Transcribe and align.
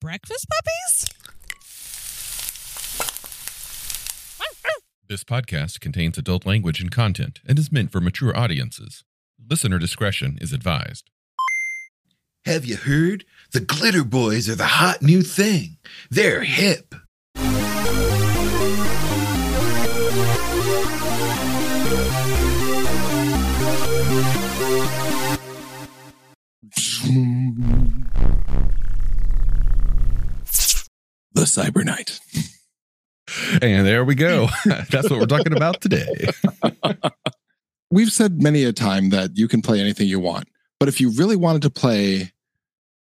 breakfast 0.00 0.46
puppies? 0.48 1.12
This 5.08 5.22
podcast 5.22 5.80
contains 5.80 6.18
adult 6.18 6.44
language 6.44 6.80
and 6.80 6.90
content 6.90 7.40
and 7.46 7.58
is 7.58 7.70
meant 7.70 7.92
for 7.92 8.00
mature 8.00 8.36
audiences. 8.36 9.04
Listener 9.48 9.78
discretion 9.78 10.36
is 10.40 10.52
advised. 10.52 11.10
Have 12.44 12.64
you 12.64 12.76
heard? 12.76 13.24
The 13.52 13.60
Glitter 13.60 14.04
Boys 14.04 14.48
are 14.48 14.56
the 14.56 14.66
hot 14.66 15.02
new 15.02 15.22
thing. 15.22 15.78
They're 16.10 16.42
hip. 16.42 16.94
Cyber 31.46 31.84
Knight. 31.84 32.20
And 33.62 33.86
there 33.86 34.04
we 34.04 34.14
go. 34.14 34.48
That's 34.90 35.10
what 35.10 35.18
we're 35.18 35.26
talking 35.26 35.56
about 35.56 35.80
today. 35.80 36.28
We've 37.90 38.12
said 38.12 38.42
many 38.42 38.64
a 38.64 38.72
time 38.72 39.10
that 39.10 39.36
you 39.36 39.48
can 39.48 39.62
play 39.62 39.80
anything 39.80 40.08
you 40.08 40.20
want, 40.20 40.48
but 40.78 40.88
if 40.88 41.00
you 41.00 41.10
really 41.10 41.36
wanted 41.36 41.62
to 41.62 41.70
play 41.70 42.32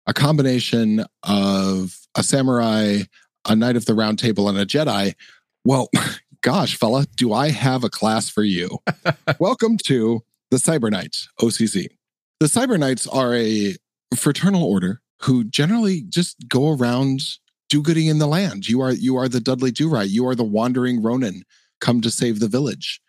a 0.08 0.14
combination 0.14 1.06
of 1.24 1.98
a 2.16 2.24
samurai, 2.24 3.00
a 3.48 3.56
knight 3.56 3.76
of 3.76 3.86
the 3.86 3.94
round 3.94 4.20
table, 4.20 4.50
and 4.50 4.58
a 4.58 4.66
Jedi, 4.66 5.14
well, 5.64 5.90
gosh, 6.42 6.76
fella, 6.76 7.06
do 7.16 7.34
I 7.34 7.50
have 7.50 7.84
a 7.84 7.90
class 7.90 8.30
for 8.30 8.44
you? 8.44 8.80
Welcome 9.40 9.78
to 9.86 10.24
the 10.50 10.58
Cyber 10.58 10.92
Knights, 10.92 11.30
OCC. 11.40 11.88
The 12.40 12.48
Cyber 12.48 12.80
Knights 12.80 13.06
are 13.08 13.36
a 13.36 13.76
fraternal 14.16 14.64
order 14.64 15.02
who 15.22 15.44
generally 15.44 16.02
just 16.02 16.48
go 16.50 16.76
around 16.76 17.22
do 17.72 17.82
gooding 17.82 18.08
in 18.08 18.20
the 18.20 18.28
land. 18.28 18.68
You 18.68 18.82
are 18.82 18.92
you 18.92 19.18
are 19.18 19.30
the 19.30 19.40
Dudley 19.40 19.72
Do 19.72 19.90
Right. 19.90 20.10
You 20.10 20.28
are 20.28 20.36
the 20.36 20.44
wandering 20.44 21.02
Ronin 21.02 21.44
come 21.80 22.02
to 22.02 22.12
save 22.12 22.40
the 22.40 22.48
village. 22.48 23.02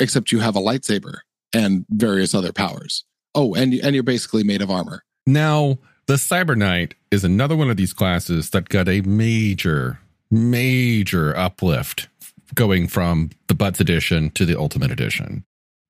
Except 0.00 0.32
you 0.32 0.40
have 0.40 0.56
a 0.56 0.60
lightsaber 0.60 1.18
and 1.54 1.86
various 1.90 2.34
other 2.34 2.52
powers. 2.52 3.04
Oh, 3.34 3.54
and 3.54 3.72
and 3.74 3.94
you're 3.94 4.02
basically 4.02 4.42
made 4.42 4.62
of 4.62 4.70
armor. 4.70 5.04
Now, 5.26 5.78
the 6.06 6.14
Cyber 6.14 6.56
Knight 6.56 6.94
is 7.10 7.24
another 7.24 7.56
one 7.56 7.70
of 7.70 7.76
these 7.76 7.92
classes 7.92 8.50
that 8.50 8.68
got 8.68 8.88
a 8.88 9.02
major, 9.02 10.00
major 10.30 11.36
uplift 11.36 12.08
going 12.54 12.88
from 12.88 13.30
the 13.48 13.54
Butts 13.54 13.80
edition 13.80 14.30
to 14.30 14.46
the 14.46 14.58
Ultimate 14.58 14.90
edition. 14.90 15.44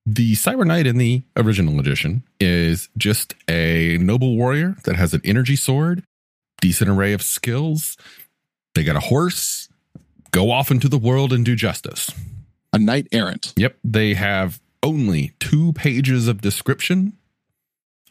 The 0.05 0.35
Cyber 0.35 0.67
Knight 0.67 0.87
in 0.87 0.99
the 0.99 1.23
original 1.37 1.79
edition 1.79 2.23
is 2.41 2.89
just 2.97 3.35
a 3.49 3.99
noble 3.99 4.37
warrior 4.37 4.77
that 4.85 4.97
has 4.97 5.13
an 5.15 5.21
energy 5.25 5.57
sword, 5.57 6.03
decent 6.61 6.91
array 6.91 7.13
of 7.13 7.23
skills. 7.23 7.97
They 8.75 8.85
got 8.85 8.97
a 8.97 9.01
horse, 9.01 9.69
go 10.31 10.51
off 10.51 10.71
into 10.71 10.89
the 10.89 10.99
world 10.99 11.33
and 11.33 11.45
do 11.45 11.57
justice. 11.57 12.11
A 12.73 12.79
knight 12.79 13.07
errant. 13.13 13.53
Yep. 13.57 13.77
They 13.85 14.15
have 14.15 14.61
only 14.83 15.33
two 15.41 15.73
pages 15.73 16.29
of 16.29 16.41
description, 16.43 17.15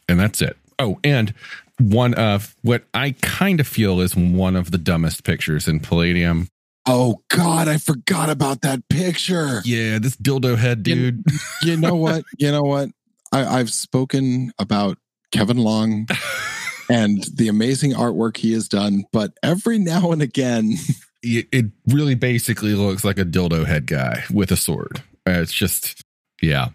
and 0.08 0.18
that's 0.18 0.42
it. 0.42 0.56
Oh, 0.78 0.98
and 1.04 1.32
one 1.78 2.14
of 2.14 2.54
what 2.62 2.84
I 2.92 3.14
kind 3.22 3.60
of 3.60 3.68
feel 3.68 4.00
is 4.00 4.16
one 4.16 4.56
of 4.56 4.70
the 4.72 4.78
dumbest 4.78 5.24
pictures 5.24 5.68
in 5.68 5.80
Palladium. 5.80 6.48
Oh 6.88 7.22
God, 7.28 7.68
I 7.68 7.78
forgot 7.78 8.28
about 8.30 8.62
that 8.62 8.88
picture. 8.88 9.60
Yeah, 9.64 9.98
this 9.98 10.16
dildo 10.16 10.56
head 10.56 10.86
You- 10.86 11.12
dude. 11.12 11.24
You 11.62 11.76
know 11.76 11.94
what? 11.94 12.24
You 12.38 12.50
know 12.52 12.62
what? 12.62 12.90
I, 13.32 13.58
I've 13.58 13.70
spoken 13.70 14.52
about 14.58 14.98
Kevin 15.32 15.58
Long 15.58 16.06
and 16.88 17.24
the 17.34 17.48
amazing 17.48 17.92
artwork 17.92 18.36
he 18.36 18.52
has 18.52 18.68
done, 18.68 19.04
but 19.12 19.32
every 19.42 19.78
now 19.78 20.12
and 20.12 20.22
again, 20.22 20.74
it, 21.22 21.66
really 21.88 22.14
basically 22.14 22.74
looks 22.74 23.04
like 23.04 23.18
a 23.18 23.24
dildo 23.24 23.66
head 23.66 23.86
guy 23.86 24.24
with 24.32 24.50
a 24.50 24.56
sword. 24.56 25.02
Uh, 25.26 25.40
It's 25.40 25.52
just, 25.52 26.02
yeah. 26.40 26.68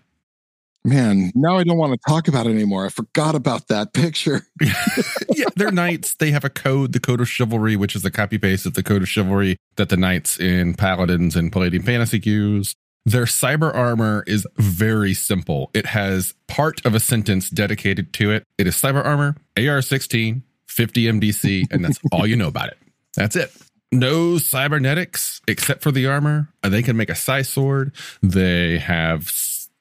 man, 0.84 1.32
now 1.36 1.58
I 1.58 1.64
don't 1.64 1.78
want 1.78 1.94
to 1.94 2.00
talk 2.08 2.28
about 2.28 2.48
it 2.48 2.52
anymore. 2.52 2.86
I 2.86 2.90
forgot 2.90 3.36
about 3.36 3.68
that 3.68 3.94
picture. 3.94 4.48
yeah, 5.30 5.46
they're 5.56 5.72
knights. 5.72 6.16
They 6.16 6.32
have 6.32 6.44
a 6.44 6.50
code, 6.50 6.94
the 6.94 7.00
code 7.00 7.22
of 7.22 7.30
chivalry, 7.30 7.76
which 7.76 7.96
is 7.96 8.02
the 8.02 8.12
copy 8.12 8.38
paste 8.38 8.66
of 8.66 8.74
the 8.74 8.84
code 8.84 9.02
of 9.04 9.10
chivalry 9.10 9.58
that 9.78 9.90
the 9.90 9.98
knights 9.98 10.40
in 10.40 10.74
Paladins 10.74 11.36
and 11.36 11.52
Palladium 11.52 11.84
Fantasy 11.84 12.20
use. 12.24 12.76
Their 13.06 13.26
cyber 13.26 13.74
armor 13.74 14.24
is 14.28 14.46
very 14.58 15.14
simple. 15.14 15.72
It 15.74 15.88
has 15.88 16.34
part 16.48 16.86
of 16.86 16.94
a 16.94 17.00
sentence 17.00 17.50
dedicated 17.50 18.14
to 18.14 18.32
it. 18.32 18.46
It 18.58 18.68
is 18.68 18.76
cyber 18.76 19.04
armor, 19.04 19.36
AR 19.58 19.82
16, 19.82 20.44
50 20.68 21.04
MDC, 21.06 21.72
and 21.72 21.84
that's 21.84 22.00
all 22.12 22.28
you 22.28 22.36
know 22.36 22.48
about 22.48 22.68
it. 22.70 22.78
That's 23.16 23.36
it. 23.36 23.52
No 23.92 24.38
cybernetics 24.38 25.42
except 25.48 25.82
for 25.84 25.92
the 25.92 26.08
armor. 26.08 26.50
Uh, 26.64 26.70
They 26.70 26.84
can 26.84 26.96
make 26.96 27.10
a 27.10 27.16
psi 27.16 27.42
sword. 27.42 27.92
They 28.22 28.78
have 28.78 29.30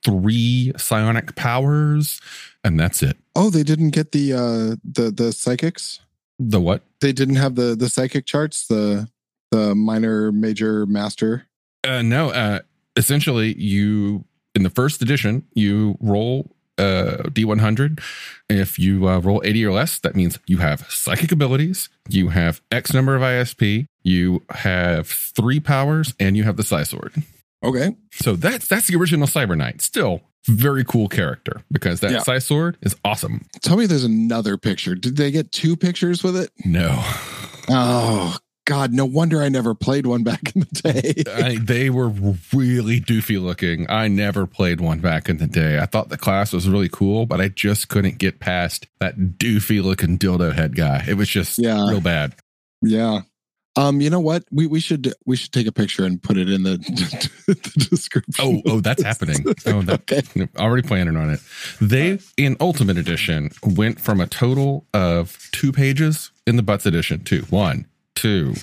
three 0.05 0.73
psionic 0.77 1.37
powers, 1.37 2.21
and 2.65 2.81
that's 2.81 3.03
it. 3.03 3.17
Oh, 3.37 3.51
they 3.51 3.63
didn't 3.63 3.91
get 3.91 4.13
the 4.13 4.33
uh 4.33 4.77
the 4.83 5.11
the 5.11 5.33
psychics. 5.33 6.01
The 6.39 6.61
what? 6.61 6.83
They 7.01 7.13
didn't 7.13 7.37
have 7.37 7.55
the 7.55 7.77
the 7.77 7.89
psychic 7.89 8.27
charts, 8.27 8.67
the 8.67 9.09
the 9.51 9.75
minor, 9.75 10.33
major, 10.33 10.87
master. 10.87 11.47
Uh, 11.87 12.03
no, 12.03 12.31
uh, 12.31 12.61
essentially, 12.97 13.55
you 13.59 14.25
in 14.55 14.63
the 14.63 14.71
first 14.71 15.01
edition, 15.03 15.45
you 15.55 15.97
roll 16.01 16.51
uh, 16.79 17.19
D100. 17.25 18.01
If 18.49 18.79
you 18.79 19.07
uh, 19.09 19.19
roll 19.21 19.43
80 19.45 19.67
or 19.67 19.73
less, 19.73 19.99
that 20.01 20.17
means 20.17 20.39
you 20.47 20.59
have 20.59 20.87
psychic 20.91 21.31
abilities, 21.31 21.89
you 22.09 22.29
have 22.31 22.61
X 22.73 22.93
number 22.95 23.15
of 23.15 23.23
ISP, 23.23 23.87
you 24.03 24.43
have 24.51 25.07
three 25.07 25.61
powers, 25.61 26.15
and 26.19 26.37
you 26.37 26.45
have 26.45 26.57
the 26.57 26.63
Psi 26.63 26.83
Sword. 26.85 27.15
Okay. 27.63 27.95
So 28.13 28.37
that's 28.37 28.67
that's 28.67 28.87
the 28.87 28.97
original 28.97 29.27
Cyber 29.27 29.57
Knight. 29.57 29.83
Still 29.83 30.23
very 30.47 30.85
cool 30.85 31.09
character 31.09 31.63
because 31.71 32.01
that 32.01 32.11
Yeah. 32.13 32.23
Psi 32.23 32.39
Sword 32.39 32.79
is 32.81 32.97
awesome. 33.05 33.45
Tell 33.63 33.77
me 33.77 33.85
there's 33.85 34.05
another 34.05 34.57
picture. 34.57 34.95
Did 34.95 35.17
they 35.19 35.31
get 35.31 35.53
two 35.53 35.77
pictures 35.77 36.25
with 36.25 36.37
it? 36.37 36.51
No, 36.65 36.99
Oh 37.69 38.37
God, 38.71 38.93
no 38.93 39.05
wonder 39.05 39.43
I 39.43 39.49
never 39.49 39.75
played 39.75 40.07
one 40.07 40.23
back 40.23 40.55
in 40.55 40.61
the 40.61 40.93
day. 40.93 41.25
I, 41.45 41.57
they 41.61 41.91
were 41.91 42.09
really 42.55 43.01
doofy 43.01 43.43
looking. 43.43 43.85
I 43.91 44.07
never 44.07 44.47
played 44.47 44.81
one 44.81 45.01
back 45.01 45.29
in 45.29 45.39
the 45.39 45.49
day. 45.49 45.81
I 45.81 45.87
thought 45.87 46.09
the 46.09 46.17
class 46.17 46.53
was 46.53 46.69
really 46.69 46.89
cool, 46.89 47.27
but 47.27 47.41
I 47.41 47.49
just 47.49 47.89
couldn't 47.89 48.19
get 48.19 48.39
past 48.39 48.87
that 49.01 49.17
doofy 49.39 49.83
looking 49.83 50.19
dildo 50.19 50.55
head 50.55 50.77
guy. 50.77 51.05
It 51.09 51.15
was 51.15 51.29
just 51.29 51.59
Yeah. 51.59 51.89
real 51.91 52.01
bad. 52.01 52.37
Yeah. 52.81 53.23
Um, 53.75 54.01
you 54.01 54.09
know 54.11 54.21
what? 54.21 54.45
We 54.53 54.67
we 54.69 54.79
should 54.79 55.13
we 55.27 55.35
should 55.37 55.53
take 55.53 55.67
a 55.67 55.73
picture 55.73 56.05
and 56.05 56.23
put 56.23 56.37
it 56.37 56.49
in 56.49 56.63
the, 56.63 56.77
the 57.47 57.87
description. 57.91 58.35
Oh, 58.39 58.63
oh, 58.67 58.81
that's 58.81 59.03
happening. 59.03 59.45
Oh, 59.67 59.83
that, 59.83 60.03
Okay. 60.11 60.49
already 60.59 60.87
planning 60.87 61.17
on 61.17 61.31
it. 61.31 61.41
They 61.81 62.19
in 62.37 62.57
Ultimate 62.61 62.99
Edition 62.99 63.51
went 63.65 64.01
from 64.01 64.21
a 64.21 64.27
total 64.29 64.87
of 64.95 65.49
two 65.53 65.73
pages 65.73 66.31
in 66.47 66.57
the 66.57 66.63
Butts 66.63 66.85
Edition 66.87 67.23
to 67.25 67.43
one, 67.51 67.87
two, 68.15 68.55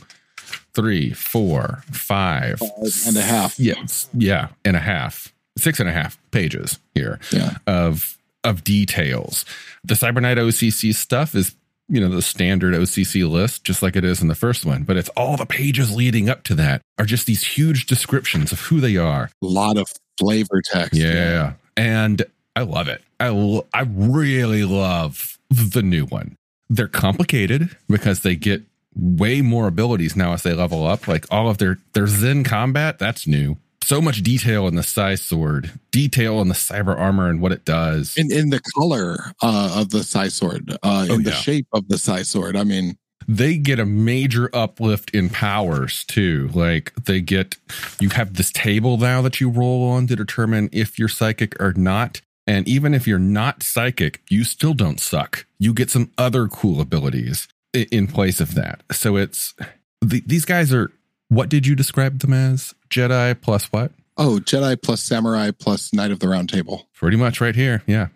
three, 0.73 1.11
four, 1.13 1.83
five, 1.91 2.61
and 3.05 3.17
a 3.17 3.21
half. 3.21 3.59
Yes, 3.59 4.09
yeah, 4.13 4.49
and 4.65 4.75
a 4.75 4.79
half, 4.81 5.33
six 5.57 5.79
and 5.79 5.89
a 5.89 5.91
half 5.91 6.17
pages 6.31 6.79
here 6.93 7.19
Yeah. 7.31 7.57
of 7.65 8.17
of 8.43 8.63
details. 8.63 9.43
The 9.83 9.95
Cyber 9.95 10.21
Knight 10.21 10.37
OCC 10.37 10.93
stuff 10.93 11.35
is 11.35 11.55
you 11.89 11.99
know 12.01 12.09
the 12.09 12.21
standard 12.21 12.73
OCC 12.73 13.29
list, 13.29 13.63
just 13.63 13.81
like 13.81 13.95
it 13.95 14.03
is 14.03 14.21
in 14.21 14.27
the 14.27 14.35
first 14.35 14.65
one, 14.65 14.83
but 14.83 14.97
it's 14.97 15.09
all 15.09 15.37
the 15.37 15.45
pages 15.45 15.95
leading 15.95 16.29
up 16.29 16.43
to 16.43 16.55
that 16.55 16.81
are 16.99 17.05
just 17.05 17.25
these 17.25 17.43
huge 17.43 17.85
descriptions 17.85 18.51
of 18.51 18.59
who 18.61 18.79
they 18.81 18.97
are. 18.97 19.29
A 19.41 19.45
lot 19.45 19.77
of 19.77 19.87
flavor 20.19 20.61
text. 20.63 20.93
Yeah, 20.95 21.53
and 21.75 22.23
I 22.55 22.61
love 22.63 22.87
it. 22.87 23.01
I 23.19 23.27
l- 23.27 23.65
I 23.73 23.85
really 23.89 24.63
love 24.65 25.37
the 25.49 25.81
new 25.81 26.05
one. 26.05 26.35
They're 26.69 26.87
complicated 26.89 27.75
because 27.87 28.19
they 28.19 28.35
get 28.35 28.63
way 28.97 29.41
more 29.41 29.67
abilities 29.67 30.15
now 30.15 30.33
as 30.33 30.43
they 30.43 30.53
level 30.53 30.85
up. 30.85 31.07
Like 31.07 31.25
all 31.31 31.49
of 31.49 31.57
their 31.57 31.77
their 31.93 32.07
Zen 32.07 32.43
combat, 32.43 32.99
that's 32.99 33.27
new. 33.27 33.57
So 33.83 34.01
much 34.01 34.21
detail 34.21 34.67
in 34.67 34.75
the 34.75 34.83
psi 34.83 35.15
sword, 35.15 35.71
detail 35.91 36.41
in 36.41 36.49
the 36.49 36.55
cyber 36.55 36.97
armor 36.97 37.29
and 37.29 37.39
what 37.39 37.53
it 37.53 37.63
does. 37.63 38.17
In 38.17 38.31
in 38.31 38.49
the 38.49 38.61
color 38.75 39.31
uh, 39.41 39.75
of 39.79 39.91
the 39.91 40.03
Psi 40.03 40.27
sword, 40.27 40.77
uh, 40.83 41.05
in 41.09 41.11
Oh, 41.11 41.17
the 41.19 41.31
shape 41.31 41.67
of 41.71 41.87
the 41.87 41.97
Psi 41.97 42.23
sword. 42.23 42.57
I 42.57 42.65
mean, 42.65 42.97
they 43.29 43.57
get 43.57 43.79
a 43.79 43.85
major 43.85 44.49
uplift 44.53 45.11
in 45.11 45.29
powers 45.29 46.03
too. 46.05 46.49
Like 46.53 46.93
they 46.95 47.21
get, 47.21 47.57
you 47.99 48.09
have 48.09 48.33
this 48.33 48.51
table 48.51 48.97
now 48.97 49.21
that 49.21 49.39
you 49.39 49.49
roll 49.49 49.89
on 49.89 50.07
to 50.07 50.15
determine 50.15 50.69
if 50.73 50.97
you're 50.99 51.07
psychic 51.07 51.59
or 51.61 51.73
not. 51.73 52.21
And 52.45 52.67
even 52.67 52.93
if 52.93 53.05
you're 53.05 53.19
not 53.19 53.63
psychic, 53.63 54.21
you 54.29 54.45
still 54.45 54.73
don't 54.73 55.01
suck. 55.01 55.45
You 55.59 55.73
get 55.73 55.89
some 55.89 56.11
other 56.17 56.47
cool 56.47 56.79
abilities 56.79 57.49
in 57.83 58.07
place 58.07 58.39
of 58.39 58.55
that. 58.55 58.83
So 58.91 59.15
it's 59.15 59.53
the, 60.01 60.21
these 60.25 60.45
guys 60.45 60.73
are. 60.73 60.91
What 61.29 61.49
did 61.49 61.67
you 61.67 61.75
describe 61.75 62.19
them 62.19 62.31
as? 62.31 62.73
Jedi 62.89 63.39
plus 63.41 63.65
what? 63.65 63.91
oh, 64.17 64.39
Jedi 64.43 64.81
plus 64.81 65.01
Samurai 65.03 65.51
plus 65.51 65.93
Knight 65.93 66.11
of 66.11 66.19
the 66.19 66.27
Round 66.27 66.49
Table. 66.49 66.87
Pretty 66.93 67.17
much 67.17 67.39
right 67.39 67.55
here. 67.55 67.83
Yeah. 67.85 68.07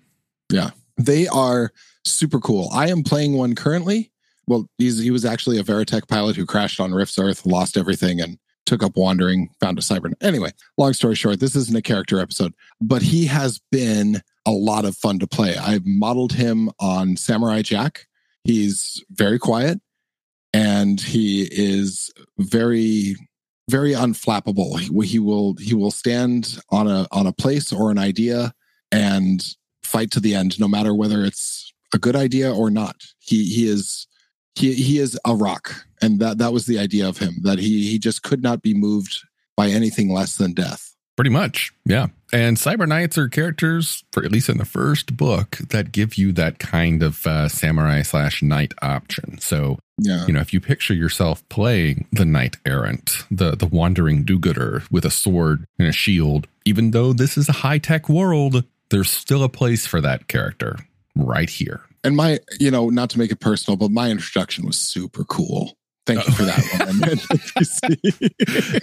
Yeah. 0.51 0.71
They 0.97 1.27
are 1.27 1.71
super 2.05 2.39
cool. 2.39 2.69
I 2.73 2.89
am 2.89 3.03
playing 3.03 3.37
one 3.37 3.53
currently. 3.55 4.11
well, 4.47 4.67
he's 4.77 4.99
he 4.99 5.11
was 5.11 5.25
actually 5.25 5.59
a 5.59 5.63
Veritech 5.63 6.07
pilot 6.07 6.35
who 6.35 6.45
crashed 6.45 6.79
on 6.79 6.93
Rift's 6.93 7.19
Earth, 7.19 7.45
lost 7.45 7.77
everything, 7.77 8.19
and 8.19 8.37
took 8.65 8.83
up 8.83 8.95
wandering, 8.95 9.49
found 9.59 9.77
a 9.77 9.81
cyber. 9.81 10.11
Anyway, 10.21 10.51
long 10.77 10.93
story 10.93 11.15
short, 11.15 11.39
this 11.39 11.55
isn't 11.55 11.75
a 11.77 11.81
character 11.81 12.19
episode, 12.19 12.53
but 12.79 13.01
he 13.01 13.25
has 13.25 13.59
been 13.71 14.21
a 14.45 14.51
lot 14.51 14.85
of 14.85 14.97
fun 14.97 15.19
to 15.19 15.27
play. 15.27 15.55
I've 15.55 15.85
modeled 15.85 16.33
him 16.33 16.69
on 16.79 17.17
Samurai 17.17 17.61
Jack. 17.61 18.07
He's 18.43 19.03
very 19.11 19.39
quiet 19.39 19.79
and 20.53 20.99
he 20.99 21.47
is 21.51 22.11
very 22.37 23.15
very 23.69 23.93
unflappable. 23.93 24.79
He, 24.79 25.07
he 25.07 25.19
will 25.19 25.55
he 25.55 25.73
will 25.73 25.91
stand 25.91 26.59
on 26.69 26.87
a 26.87 27.07
on 27.11 27.27
a 27.27 27.33
place 27.33 27.71
or 27.71 27.91
an 27.91 27.97
idea 27.97 28.53
and 28.91 29.43
fight 29.83 30.11
to 30.11 30.19
the 30.19 30.35
end, 30.35 30.59
no 30.59 30.67
matter 30.67 30.93
whether 30.93 31.23
it's 31.23 31.73
a 31.93 31.97
good 31.97 32.15
idea 32.15 32.53
or 32.53 32.69
not. 32.69 32.97
He 33.19 33.45
he 33.45 33.67
is 33.67 34.07
he 34.55 34.73
he 34.73 34.99
is 34.99 35.17
a 35.25 35.35
rock, 35.35 35.85
and 36.01 36.19
that 36.19 36.37
that 36.39 36.51
was 36.53 36.65
the 36.65 36.79
idea 36.79 37.07
of 37.07 37.17
him 37.17 37.35
that 37.43 37.59
he 37.59 37.89
he 37.89 37.99
just 37.99 38.23
could 38.23 38.43
not 38.43 38.61
be 38.61 38.73
moved 38.73 39.23
by 39.55 39.69
anything 39.69 40.11
less 40.11 40.35
than 40.35 40.53
death. 40.53 40.95
Pretty 41.15 41.29
much, 41.29 41.71
yeah. 41.85 42.07
And 42.33 42.55
Cyber 42.57 42.87
Knights 42.87 43.17
are 43.17 43.27
characters, 43.27 44.03
for 44.13 44.23
at 44.23 44.31
least 44.31 44.47
in 44.47 44.57
the 44.57 44.65
first 44.65 45.17
book, 45.17 45.57
that 45.69 45.91
give 45.91 46.15
you 46.17 46.31
that 46.33 46.59
kind 46.59 47.03
of 47.03 47.25
uh, 47.27 47.49
samurai 47.49 48.03
slash 48.03 48.41
knight 48.41 48.73
option. 48.81 49.37
So, 49.39 49.79
Yeah, 49.97 50.25
you 50.25 50.33
know, 50.33 50.39
if 50.39 50.53
you 50.53 50.61
picture 50.61 50.93
yourself 50.93 51.47
playing 51.49 52.07
the 52.11 52.25
knight 52.25 52.57
errant, 52.65 53.25
the 53.29 53.55
the 53.55 53.65
wandering 53.65 54.23
do-gooder 54.23 54.83
with 54.89 55.05
a 55.05 55.11
sword 55.11 55.65
and 55.77 55.87
a 55.89 55.91
shield, 55.91 56.47
even 56.65 56.91
though 56.91 57.11
this 57.13 57.37
is 57.37 57.49
a 57.49 57.53
high 57.63 57.79
tech 57.79 58.07
world, 58.07 58.63
there's 58.89 59.11
still 59.11 59.43
a 59.43 59.49
place 59.49 59.85
for 59.85 59.99
that 60.01 60.27
character 60.27 60.77
right 61.15 61.49
here. 61.49 61.81
and 62.03 62.15
my 62.15 62.39
you 62.59 62.71
know 62.71 62.89
not 62.89 63.09
to 63.11 63.19
make 63.19 63.31
it 63.31 63.39
personal, 63.41 63.77
but 63.77 63.91
my 63.91 64.09
introduction 64.09 64.65
was 64.65 64.77
super 64.77 65.23
cool. 65.25 65.77
Thank 66.05 66.25
you 66.27 66.33
for 66.33 66.43
that 66.43 66.61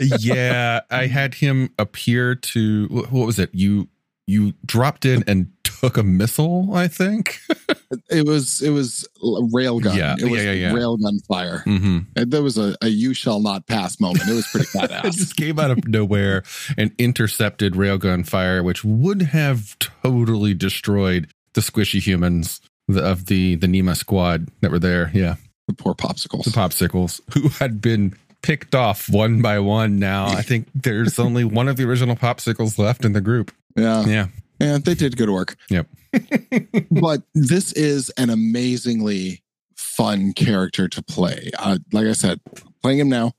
one. 0.01 0.19
yeah, 0.21 0.81
I 0.91 1.07
had 1.07 1.35
him 1.35 1.71
appear 1.79 2.35
to 2.35 2.87
what 3.11 3.27
was 3.27 3.39
it? 3.39 3.51
You 3.53 3.89
you 4.27 4.53
dropped 4.65 5.05
in 5.05 5.25
and 5.27 5.51
took 5.81 5.97
a 5.97 6.03
missile, 6.03 6.75
I 6.75 6.89
think. 6.89 7.39
it 8.11 8.27
was 8.27 8.61
it 8.63 8.71
was 8.71 9.07
railgun. 9.23 9.97
Yeah, 9.97 10.17
it 10.19 10.31
was 10.31 10.43
yeah, 10.43 10.53
yeah, 10.53 10.69
yeah. 10.69 10.73
railgun 10.73 11.25
fire. 11.27 11.63
mm-hmm. 11.67 11.99
And 12.17 12.31
there 12.31 12.43
was 12.43 12.59
a, 12.59 12.77
a 12.83 12.89
"you 12.89 13.15
shall 13.15 13.41
not 13.41 13.67
pass" 13.67 14.01
moment. 14.01 14.29
It 14.29 14.35
was 14.35 14.47
pretty 14.47 14.67
it 14.79 14.91
badass. 14.91 15.13
just 15.17 15.37
came 15.37 15.59
out 15.59 15.71
of 15.71 15.87
nowhere 15.89 16.43
and 16.77 16.93
intercepted 16.99 17.75
railgun 17.75 18.27
fire, 18.27 18.63
which 18.63 18.85
would 18.85 19.23
have 19.23 19.79
totally 19.79 20.55
destroyed 20.55 21.29
the 21.55 21.61
squishy 21.61 22.01
humans 22.01 22.61
of 22.89 23.27
the 23.27 23.57
the 23.57 23.67
Nema 23.67 23.97
squad 23.97 24.49
that 24.61 24.71
were 24.71 24.79
there. 24.79 25.11
Yeah, 25.15 25.37
the 25.69 25.75
poor 25.75 25.95
popsicles. 25.95 26.45
the 26.45 26.51
popsicles 26.51 27.21
who 27.35 27.49
had 27.49 27.81
been 27.81 28.17
picked 28.43 28.75
off 28.75 29.09
one 29.09 29.41
by 29.43 29.61
one. 29.61 29.99
Now 29.99 30.27
I 30.27 30.43
think 30.43 30.69
there's 30.75 31.19
only 31.19 31.45
one 31.45 31.69
of 31.69 31.77
the 31.77 31.85
original 31.85 32.17
popsicles 32.17 32.79
left 32.79 33.05
in 33.05 33.13
the 33.13 33.21
group. 33.21 33.53
yeah, 33.77 34.05
Yeah, 34.05 34.27
yeah, 34.61 34.79
they 34.79 34.95
did 34.95 35.17
good 35.17 35.31
work. 35.31 35.57
Yep. 35.71 35.87
but 36.91 37.23
this 37.35 37.73
is 37.75 38.11
an 38.11 38.31
amazingly 38.31 39.43
fun 39.77 40.33
character 40.33 40.89
to 40.89 41.03
play. 41.03 41.51
Uh, 41.59 41.79
like 41.93 42.07
I 42.07 42.13
said, 42.13 42.41
playing 42.83 42.99
him 42.99 43.09
now, 43.09 43.33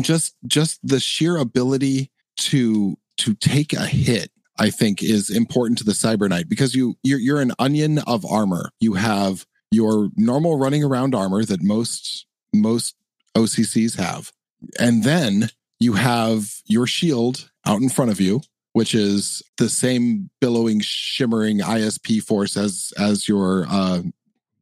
just 0.00 0.34
just 0.46 0.80
the 0.82 0.98
sheer 0.98 1.36
ability 1.36 2.10
to 2.38 2.96
to 3.18 3.34
take 3.34 3.74
a 3.74 3.86
hit, 3.86 4.30
I 4.58 4.70
think, 4.70 5.02
is 5.02 5.28
important 5.28 5.78
to 5.78 5.84
the 5.84 5.92
Cyber 5.92 6.28
Knight 6.28 6.48
because 6.48 6.74
you 6.74 6.96
you're, 7.02 7.18
you're 7.18 7.40
an 7.40 7.52
onion 7.58 7.98
of 7.98 8.24
armor. 8.24 8.70
You 8.80 8.94
have 8.94 9.44
your 9.70 10.10
normal 10.16 10.58
running 10.58 10.82
around 10.84 11.14
armor 11.14 11.44
that 11.44 11.62
most 11.62 12.26
most 12.54 12.94
OCCs 13.36 13.96
have, 13.98 14.32
and 14.78 15.04
then 15.04 15.50
you 15.78 15.92
have 15.94 16.50
your 16.66 16.86
shield 16.86 17.50
out 17.66 17.80
in 17.80 17.88
front 17.88 18.10
of 18.10 18.20
you 18.20 18.40
which 18.72 18.94
is 18.94 19.42
the 19.58 19.68
same 19.68 20.30
billowing, 20.40 20.78
shimmering 20.78 21.58
ISP 21.58 22.22
force 22.22 22.56
as 22.56 22.92
as 22.96 23.26
your 23.26 23.66
uh, 23.68 24.00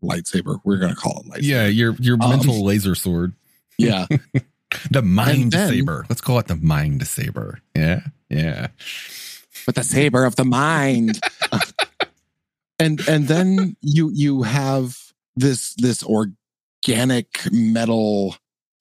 lightsaber. 0.03 0.61
We're 0.65 0.79
gonna 0.79 0.95
call 0.97 1.21
it 1.21 1.27
lightsaber. 1.31 1.43
yeah. 1.43 1.67
Your 1.67 1.93
your 2.01 2.17
Um, 2.19 2.31
mental 2.31 2.65
laser 2.65 2.95
sword, 2.95 3.35
Yeah, 3.77 4.07
the 4.91 5.03
mind 5.03 5.53
then- 5.53 5.69
saber. 5.69 6.07
Let's 6.09 6.23
call 6.23 6.39
it 6.39 6.47
the 6.47 6.57
mind 6.57 7.07
saber. 7.07 7.61
Yeah, 7.77 8.01
yeah. 8.31 8.69
but 9.67 9.75
the 9.75 9.85
saber 9.85 10.25
of 10.25 10.37
the 10.37 10.45
mind. 10.47 11.21
and 12.79 13.07
and 13.09 13.29
then 13.29 13.77
you 13.81 14.11
you 14.13 14.43
have 14.43 14.97
this 15.37 15.75
this 15.75 16.03
organic 16.03 17.41
metal 17.51 18.37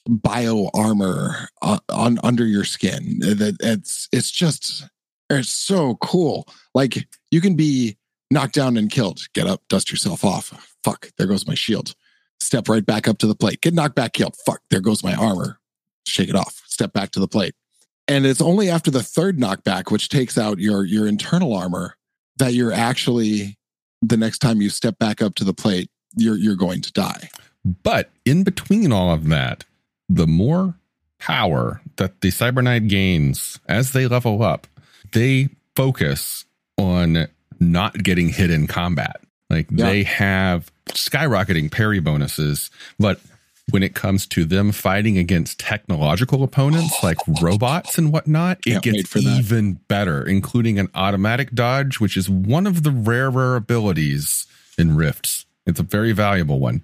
bio 0.07 0.69
armor 0.73 1.49
on, 1.61 1.79
on 1.89 2.19
under 2.23 2.45
your 2.45 2.63
skin. 2.63 3.19
That 3.19 3.57
it's 3.59 4.07
it's 4.11 4.31
just 4.31 4.85
it's 5.29 5.49
so 5.49 5.95
cool. 5.95 6.47
Like 6.73 7.07
you 7.31 7.41
can 7.41 7.55
be 7.55 7.97
knocked 8.31 8.55
down 8.55 8.77
and 8.77 8.89
killed. 8.89 9.21
Get 9.33 9.47
up, 9.47 9.61
dust 9.69 9.91
yourself 9.91 10.23
off. 10.23 10.75
Fuck, 10.83 11.11
there 11.17 11.27
goes 11.27 11.47
my 11.47 11.55
shield. 11.55 11.95
Step 12.39 12.69
right 12.69 12.85
back 12.85 13.07
up 13.07 13.17
to 13.19 13.27
the 13.27 13.35
plate. 13.35 13.61
Get 13.61 13.73
knocked 13.73 13.95
back, 13.95 14.13
killed. 14.13 14.35
Fuck, 14.45 14.61
there 14.69 14.81
goes 14.81 15.03
my 15.03 15.15
armor. 15.15 15.59
Shake 16.05 16.29
it 16.29 16.35
off. 16.35 16.61
Step 16.67 16.93
back 16.93 17.11
to 17.11 17.19
the 17.19 17.27
plate. 17.27 17.55
And 18.07 18.25
it's 18.25 18.41
only 18.41 18.69
after 18.69 18.89
the 18.89 19.03
third 19.03 19.37
knockback, 19.37 19.91
which 19.91 20.07
takes 20.07 20.37
out 20.37 20.59
your 20.59 20.85
your 20.85 21.07
internal 21.07 21.53
armor, 21.53 21.97
that 22.37 22.53
you're 22.53 22.71
actually 22.71 23.56
the 24.01 24.17
next 24.17 24.39
time 24.39 24.61
you 24.61 24.69
step 24.69 24.97
back 24.99 25.21
up 25.21 25.35
to 25.35 25.43
the 25.43 25.53
plate, 25.53 25.89
you're 26.15 26.37
you're 26.37 26.55
going 26.55 26.81
to 26.81 26.91
die. 26.91 27.29
But 27.83 28.09
in 28.25 28.43
between 28.43 28.91
all 28.91 29.11
of 29.11 29.27
that, 29.29 29.65
the 30.07 30.27
more 30.27 30.75
power 31.19 31.81
that 31.97 32.21
the 32.21 32.29
Cyber 32.29 32.63
Knight 32.63 32.87
gains 32.87 33.59
as 33.67 33.91
they 33.91 34.07
level 34.07 34.43
up, 34.43 34.67
they 35.13 35.49
focus 35.75 36.45
on 36.77 37.27
not 37.59 38.03
getting 38.03 38.29
hit 38.29 38.51
in 38.51 38.67
combat. 38.67 39.17
Like 39.49 39.67
Yeah. 39.71 39.85
they 39.85 40.03
have 40.03 40.71
skyrocketing 40.89 41.71
parry 41.71 41.99
bonuses, 41.99 42.69
but 42.99 43.19
when 43.71 43.83
it 43.83 43.93
comes 43.95 44.25
to 44.27 44.45
them 44.45 44.71
fighting 44.71 45.17
against 45.17 45.59
technological 45.59 46.43
opponents 46.43 47.03
like 47.03 47.17
robots 47.41 47.97
and 47.97 48.11
whatnot, 48.13 48.59
it 48.65 48.71
Can't 48.71 48.83
gets 48.83 49.09
for 49.09 49.19
that. 49.19 49.39
even 49.39 49.73
better, 49.87 50.23
including 50.25 50.79
an 50.79 50.89
automatic 50.95 51.51
dodge, 51.53 51.99
which 51.99 52.15
is 52.15 52.29
one 52.29 52.65
of 52.65 52.83
the 52.83 52.91
rarer 52.91 53.55
abilities 53.55 54.45
in 54.77 54.95
Rifts. 54.95 55.45
It's 55.65 55.79
a 55.81 55.83
very 55.83 56.13
valuable 56.13 56.59
one. 56.59 56.81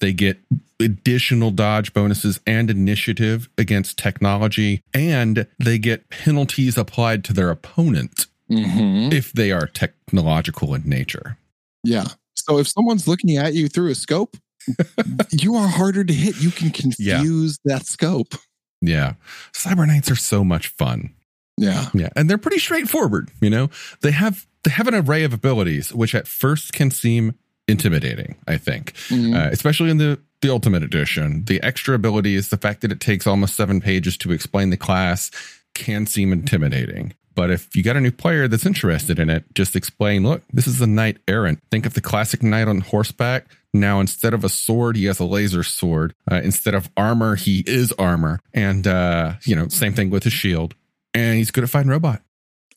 They 0.00 0.12
get 0.12 0.38
additional 0.78 1.50
dodge 1.50 1.94
bonuses 1.94 2.38
and 2.46 2.68
initiative 2.70 3.48
against 3.56 3.96
technology, 3.98 4.82
and 4.92 5.46
they 5.58 5.78
get 5.78 6.10
penalties 6.10 6.76
applied 6.76 7.24
to 7.24 7.32
their 7.32 7.50
opponent 7.50 8.26
Mm-hmm. 8.48 9.10
if 9.12 9.32
they 9.32 9.50
are 9.50 9.66
technological 9.66 10.72
in 10.72 10.88
nature. 10.88 11.36
Yeah. 11.82 12.04
So 12.34 12.58
if 12.58 12.68
someone's 12.68 13.08
looking 13.08 13.36
at 13.36 13.54
you 13.54 13.66
through 13.68 13.90
a 13.90 13.94
scope, 13.96 14.36
you 15.30 15.54
are 15.56 15.68
harder 15.68 16.04
to 16.04 16.12
hit. 16.12 16.40
You 16.40 16.50
can 16.50 16.70
confuse 16.70 17.58
that 17.64 17.86
scope. 17.86 18.34
Yeah. 18.80 19.14
Cyber 19.52 19.86
Knights 19.86 20.10
are 20.10 20.16
so 20.16 20.44
much 20.44 20.68
fun. 20.68 21.10
Yeah. 21.56 21.88
Yeah. 21.94 22.10
And 22.16 22.28
they're 22.28 22.38
pretty 22.38 22.58
straightforward, 22.58 23.30
you 23.40 23.50
know. 23.50 23.70
They 24.02 24.12
have 24.12 24.46
they 24.64 24.70
have 24.70 24.88
an 24.88 24.94
array 24.94 25.24
of 25.24 25.32
abilities 25.32 25.92
which 25.94 26.14
at 26.14 26.28
first 26.28 26.72
can 26.72 26.90
seem 26.90 27.34
intimidating, 27.68 28.36
I 28.46 28.58
think. 28.58 28.92
Mhm. 29.08 29.34
Uh, 29.34 29.48
especially 29.50 29.90
in 29.90 29.98
the 29.98 30.18
the 30.42 30.50
ultimate 30.50 30.82
edition. 30.82 31.44
The 31.46 31.62
extra 31.62 31.94
abilities, 31.94 32.50
the 32.50 32.58
fact 32.58 32.82
that 32.82 32.92
it 32.92 33.00
takes 33.00 33.26
almost 33.26 33.54
7 33.56 33.80
pages 33.80 34.18
to 34.18 34.32
explain 34.32 34.68
the 34.68 34.76
class 34.76 35.30
can 35.74 36.06
seem 36.06 36.30
intimidating. 36.32 37.14
But 37.34 37.50
if 37.50 37.74
you 37.74 37.82
got 37.82 37.96
a 37.96 38.00
new 38.00 38.10
player 38.10 38.46
that's 38.46 38.66
interested 38.66 39.18
in 39.18 39.28
it, 39.30 39.44
just 39.54 39.76
explain, 39.76 40.24
look, 40.24 40.42
this 40.52 40.66
is 40.66 40.80
a 40.80 40.86
knight 40.86 41.18
errant. 41.28 41.60
Think 41.70 41.86
of 41.86 41.94
the 41.94 42.00
classic 42.00 42.42
knight 42.42 42.68
on 42.68 42.80
horseback. 42.80 43.46
Now, 43.80 44.00
instead 44.00 44.34
of 44.34 44.44
a 44.44 44.48
sword, 44.48 44.96
he 44.96 45.04
has 45.06 45.20
a 45.20 45.24
laser 45.24 45.62
sword. 45.62 46.14
Uh, 46.30 46.40
instead 46.42 46.74
of 46.74 46.90
armor, 46.96 47.36
he 47.36 47.62
is 47.66 47.92
armor. 47.92 48.40
And, 48.52 48.86
uh, 48.86 49.34
you 49.44 49.56
know, 49.56 49.68
same 49.68 49.94
thing 49.94 50.10
with 50.10 50.24
his 50.24 50.32
shield. 50.32 50.74
And 51.14 51.38
he's 51.38 51.50
good 51.50 51.64
at 51.64 51.70
fighting 51.70 51.90
robot. 51.90 52.22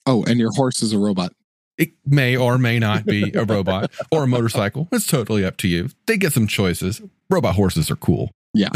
Oh, 0.06 0.24
and 0.24 0.40
your 0.40 0.52
horse 0.54 0.82
is 0.82 0.94
a 0.94 0.98
robot. 0.98 1.34
It 1.78 1.92
may 2.06 2.36
or 2.36 2.58
may 2.58 2.80
not 2.80 3.06
be 3.06 3.32
a 3.34 3.44
robot 3.46 3.92
or 4.12 4.24
a 4.24 4.28
motorcycle. 4.28 4.88
It's 4.92 5.08
totally 5.08 5.46
up 5.46 5.58
to 5.58 5.68
you. 5.68 5.90
They 6.08 6.18
get 6.18 6.34
some 6.34 6.48
choices. 6.48 7.02
Robot 7.30 7.56
horses 7.56 7.90
are 7.90 7.96
cool. 7.96 8.32
Yeah. 8.54 8.70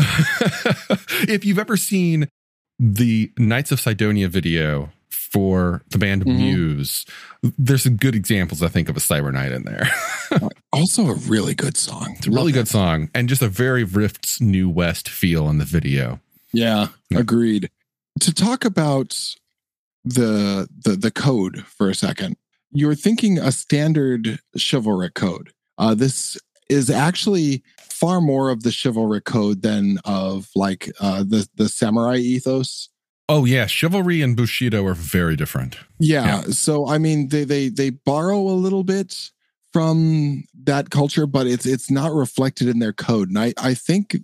if 1.28 1.44
you've 1.44 1.60
ever 1.60 1.76
seen 1.76 2.28
the 2.80 3.32
Knights 3.38 3.72
of 3.72 3.80
Cydonia 3.80 4.30
video 4.30 4.92
for 5.34 5.82
the 5.90 5.98
band 5.98 6.24
Mhm. 6.26 6.36
Muse, 6.38 7.06
there's 7.58 7.84
some 7.84 7.96
good 7.98 8.14
examples, 8.16 8.62
I 8.62 8.68
think, 8.70 8.88
of 8.88 8.96
a 8.96 9.00
Cyber 9.02 9.34
Knight 9.34 9.52
in 9.52 9.64
there. 9.64 9.90
Also 10.72 11.06
a 11.08 11.14
really 11.14 11.54
good 11.54 11.78
song. 11.78 12.16
It's 12.18 12.26
a 12.26 12.32
really 12.32 12.52
good 12.52 12.68
song 12.68 13.10
and 13.14 13.30
just 13.30 13.44
a 13.44 13.48
very 13.48 13.84
Rift's 13.84 14.42
New 14.42 14.68
West 14.68 15.08
feel 15.08 15.48
in 15.50 15.60
the 15.60 15.66
video. 15.66 16.20
Yeah, 16.52 16.88
Yeah. 17.12 17.20
agreed. 17.20 17.70
To 18.22 18.34
talk 18.34 18.66
about 18.66 19.16
the 20.04 20.68
the 20.84 20.96
the 20.96 21.12
code 21.12 21.64
for 21.78 21.90
a 21.90 21.96
second, 21.96 22.36
you're 22.72 22.96
thinking 22.96 23.38
a 23.38 23.52
standard 23.52 24.40
chivalric 24.58 25.14
code. 25.14 25.52
Uh, 25.78 25.94
this 25.94 26.38
is 26.70 26.90
actually 26.90 27.64
far 27.80 28.20
more 28.20 28.50
of 28.50 28.64
the 28.64 28.72
chivalric 28.72 29.26
code 29.26 29.62
than 29.62 30.00
of 30.06 30.50
like 30.56 30.92
uh, 31.00 31.24
the 31.24 31.48
the 31.56 31.70
samurai 31.70 32.18
ethos. 32.18 32.90
Oh 33.30 33.46
yeah, 33.46 33.68
chivalry 33.68 34.22
and 34.22 34.36
bushido 34.36 34.86
are 34.86 34.94
very 34.94 35.36
different. 35.36 35.78
Yeah, 36.00 36.26
yeah. 36.26 36.42
So 36.52 36.88
I 36.88 36.98
mean, 36.98 37.30
they 37.30 37.44
they 37.46 37.70
they 37.70 37.90
borrow 37.90 38.40
a 38.40 38.54
little 38.54 38.84
bit 38.84 39.32
from 39.72 40.44
that 40.64 40.90
culture, 40.90 41.26
but 41.26 41.48
it's 41.48 41.66
it's 41.66 41.90
not 41.90 42.14
reflected 42.14 42.68
in 42.68 42.80
their 42.80 42.94
code. 42.94 43.30
And 43.30 43.40
I 43.40 43.54
I 43.58 43.74
think 43.74 44.18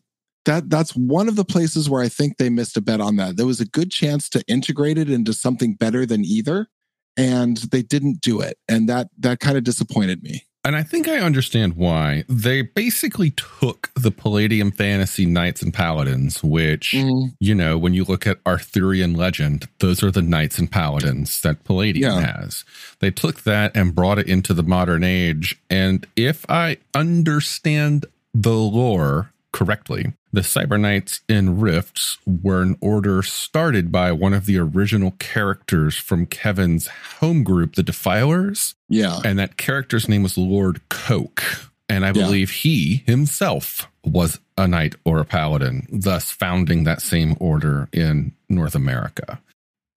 that 0.45 0.69
that's 0.69 0.95
one 0.95 1.27
of 1.27 1.35
the 1.35 1.45
places 1.45 1.89
where 1.89 2.01
I 2.01 2.09
think 2.09 2.37
they 2.37 2.49
missed 2.49 2.77
a 2.77 2.81
bet 2.81 3.01
on 3.01 3.15
that. 3.17 3.37
There 3.37 3.45
was 3.45 3.61
a 3.61 3.65
good 3.65 3.91
chance 3.91 4.27
to 4.29 4.43
integrate 4.47 4.97
it 4.97 5.09
into 5.09 5.33
something 5.33 5.75
better 5.75 6.05
than 6.05 6.25
either, 6.25 6.67
and 7.15 7.57
they 7.57 7.81
didn't 7.81 8.21
do 8.21 8.41
it, 8.41 8.57
and 8.67 8.89
that 8.89 9.07
that 9.19 9.39
kind 9.39 9.57
of 9.57 9.63
disappointed 9.63 10.23
me. 10.23 10.43
And 10.65 10.75
I 10.75 10.83
think 10.83 11.07
I 11.07 11.19
understand 11.19 11.75
why. 11.75 12.25
They 12.27 12.61
basically 12.61 13.31
took 13.31 13.91
the 13.95 14.11
Palladium 14.11 14.71
fantasy 14.71 15.25
knights 15.25 15.61
and 15.61 15.73
paladins, 15.73 16.43
which, 16.43 16.91
mm. 16.93 17.33
you 17.39 17.55
know, 17.55 17.77
when 17.77 17.93
you 17.93 18.03
look 18.03 18.27
at 18.27 18.39
Arthurian 18.45 19.13
legend, 19.13 19.69
those 19.79 20.03
are 20.03 20.11
the 20.11 20.21
knights 20.21 20.59
and 20.59 20.69
paladins 20.69 21.39
that 21.41 21.63
Palladium 21.63 22.11
yeah. 22.11 22.41
has. 22.41 22.65
They 22.99 23.09
took 23.09 23.43
that 23.43 23.71
and 23.75 23.95
brought 23.95 24.19
it 24.19 24.27
into 24.27 24.53
the 24.53 24.63
modern 24.63 25.03
age. 25.03 25.57
And 25.69 26.05
if 26.17 26.45
I 26.49 26.77
understand 26.93 28.05
the 28.33 28.53
lore 28.53 29.31
correctly, 29.59 30.13
the 30.31 30.39
Cyber 30.39 30.79
Knights 30.79 31.19
in 31.27 31.59
Rifts 31.59 32.17
were 32.25 32.61
an 32.61 32.77
order 32.79 33.21
started 33.21 33.91
by 33.91 34.13
one 34.13 34.33
of 34.33 34.45
the 34.45 34.57
original 34.57 35.11
characters 35.19 35.97
from 35.97 36.27
Kevin's 36.27 36.87
home 37.19 37.43
group, 37.43 37.75
the 37.75 37.83
Defilers. 37.83 38.75
Yeah. 38.87 39.19
And 39.25 39.37
that 39.37 39.57
character's 39.57 40.07
name 40.07 40.23
was 40.23 40.37
Lord 40.37 40.79
Coake. 40.87 41.43
And 41.89 42.05
I 42.05 42.13
believe 42.13 42.51
yeah. 42.51 42.57
he 42.57 43.03
himself 43.05 43.89
was 44.05 44.39
a 44.57 44.65
knight 44.65 44.95
or 45.03 45.19
a 45.19 45.25
paladin, 45.25 45.87
thus 45.91 46.31
founding 46.31 46.85
that 46.85 47.01
same 47.01 47.35
order 47.41 47.89
in 47.91 48.31
North 48.47 48.75
America. 48.75 49.41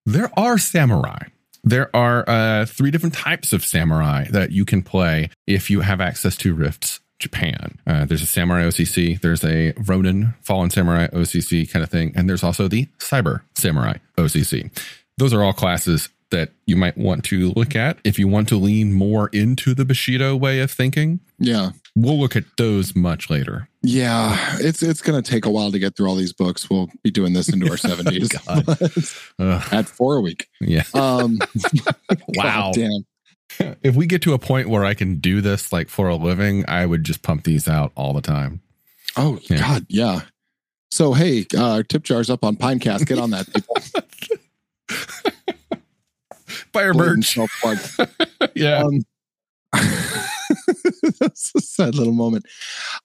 There 0.05 0.31
are 0.37 0.59
samurai. 0.59 1.27
There 1.63 1.95
are 1.95 2.29
uh, 2.29 2.67
three 2.67 2.91
different 2.91 3.15
types 3.15 3.53
of 3.53 3.65
samurai 3.65 4.25
that 4.31 4.51
you 4.51 4.65
can 4.65 4.83
play 4.83 5.31
if 5.47 5.71
you 5.71 5.83
have 5.83 6.01
access 6.01 6.37
to 6.39 6.53
rifts. 6.53 6.99
Japan. 7.23 7.79
Uh, 7.87 8.05
there's 8.05 8.23
a 8.23 8.27
Samurai 8.27 8.65
OCC, 8.65 9.21
there's 9.21 9.45
a 9.45 9.73
Ronin 9.87 10.35
Fallen 10.43 10.71
Samurai 10.71 11.07
OCC 11.09 11.71
kind 11.71 11.83
of 11.83 11.91
thing, 11.91 12.13
and 12.15 12.29
there's 12.29 12.43
also 12.43 12.69
the 12.69 12.87
Cyber 12.99 13.43
Samurai 13.55 13.99
OCC. 14.19 14.71
Those 15.17 15.33
are 15.33 15.43
all 15.43 15.53
classes 15.53 16.09
that 16.33 16.51
you 16.67 16.75
might 16.75 16.99
want 16.99 17.25
to 17.27 17.53
look 17.55 17.77
at 17.77 17.99
if 18.05 18.19
you 18.19 18.27
want 18.27 18.49
to 18.49 18.57
lean 18.57 18.93
more 18.93 19.29
into 19.29 19.75
the 19.75 19.85
Bushido 19.85 20.35
way 20.35 20.61
of 20.61 20.71
thinking. 20.71 21.21
Yeah. 21.39 21.71
We'll 21.95 22.19
look 22.19 22.35
at 22.35 22.45
those 22.57 22.97
much 22.97 23.31
later. 23.31 23.69
Yeah, 23.83 24.57
it's 24.59 24.83
it's 24.83 25.03
going 25.03 25.23
to 25.23 25.31
take 25.31 25.45
a 25.45 25.51
while 25.51 25.71
to 25.71 25.79
get 25.79 25.95
through 25.95 26.09
all 26.09 26.15
these 26.15 26.33
books. 26.33 26.71
We'll 26.71 26.89
be 27.03 27.11
doing 27.11 27.35
this 27.35 27.53
into 27.53 27.69
our 27.71 27.77
70s 27.77 28.33
at 29.73 29.89
four 29.89 30.17
a 30.17 30.21
week. 30.23 30.49
Yeah. 30.61 30.85
Um, 30.95 31.39
wow. 32.29 32.73
damn. 32.73 33.05
if 33.83 33.95
we 33.95 34.07
get 34.07 34.23
to 34.23 34.35
a 34.35 34.39
point 34.39 34.69
where 34.69 34.85
I 34.85 34.95
can 34.95 35.17
do 35.17 35.41
this 35.41 35.73
like 35.73 35.89
for 35.89 36.09
a 36.09 36.17
living, 36.17 36.65
I 36.69 36.87
would 36.87 37.05
just 37.05 37.23
pump 37.23 37.45
these 37.45 37.69
out 37.69 37.93
all 37.95 38.13
the 38.13 38.21
time. 38.21 38.61
Oh 39.17 39.39
yeah. 39.49 39.59
God, 39.59 39.87
yeah. 39.89 40.21
So 40.91 41.13
hey, 41.13 41.47
uh, 41.57 41.83
tip 41.89 42.03
jars 42.03 42.31
up 42.31 42.45
on 42.45 42.57
Pinecast. 42.57 43.07
Get 43.07 43.19
on 43.19 43.31
that, 43.31 43.53
people. 43.53 43.77
Fire 46.73 46.95
merch. 46.95 47.37
yeah. 48.55 48.83
Um, 48.83 49.03
that's 51.21 51.53
a 51.55 51.61
sad 51.61 51.95
little 51.95 52.13
moment. 52.13 52.47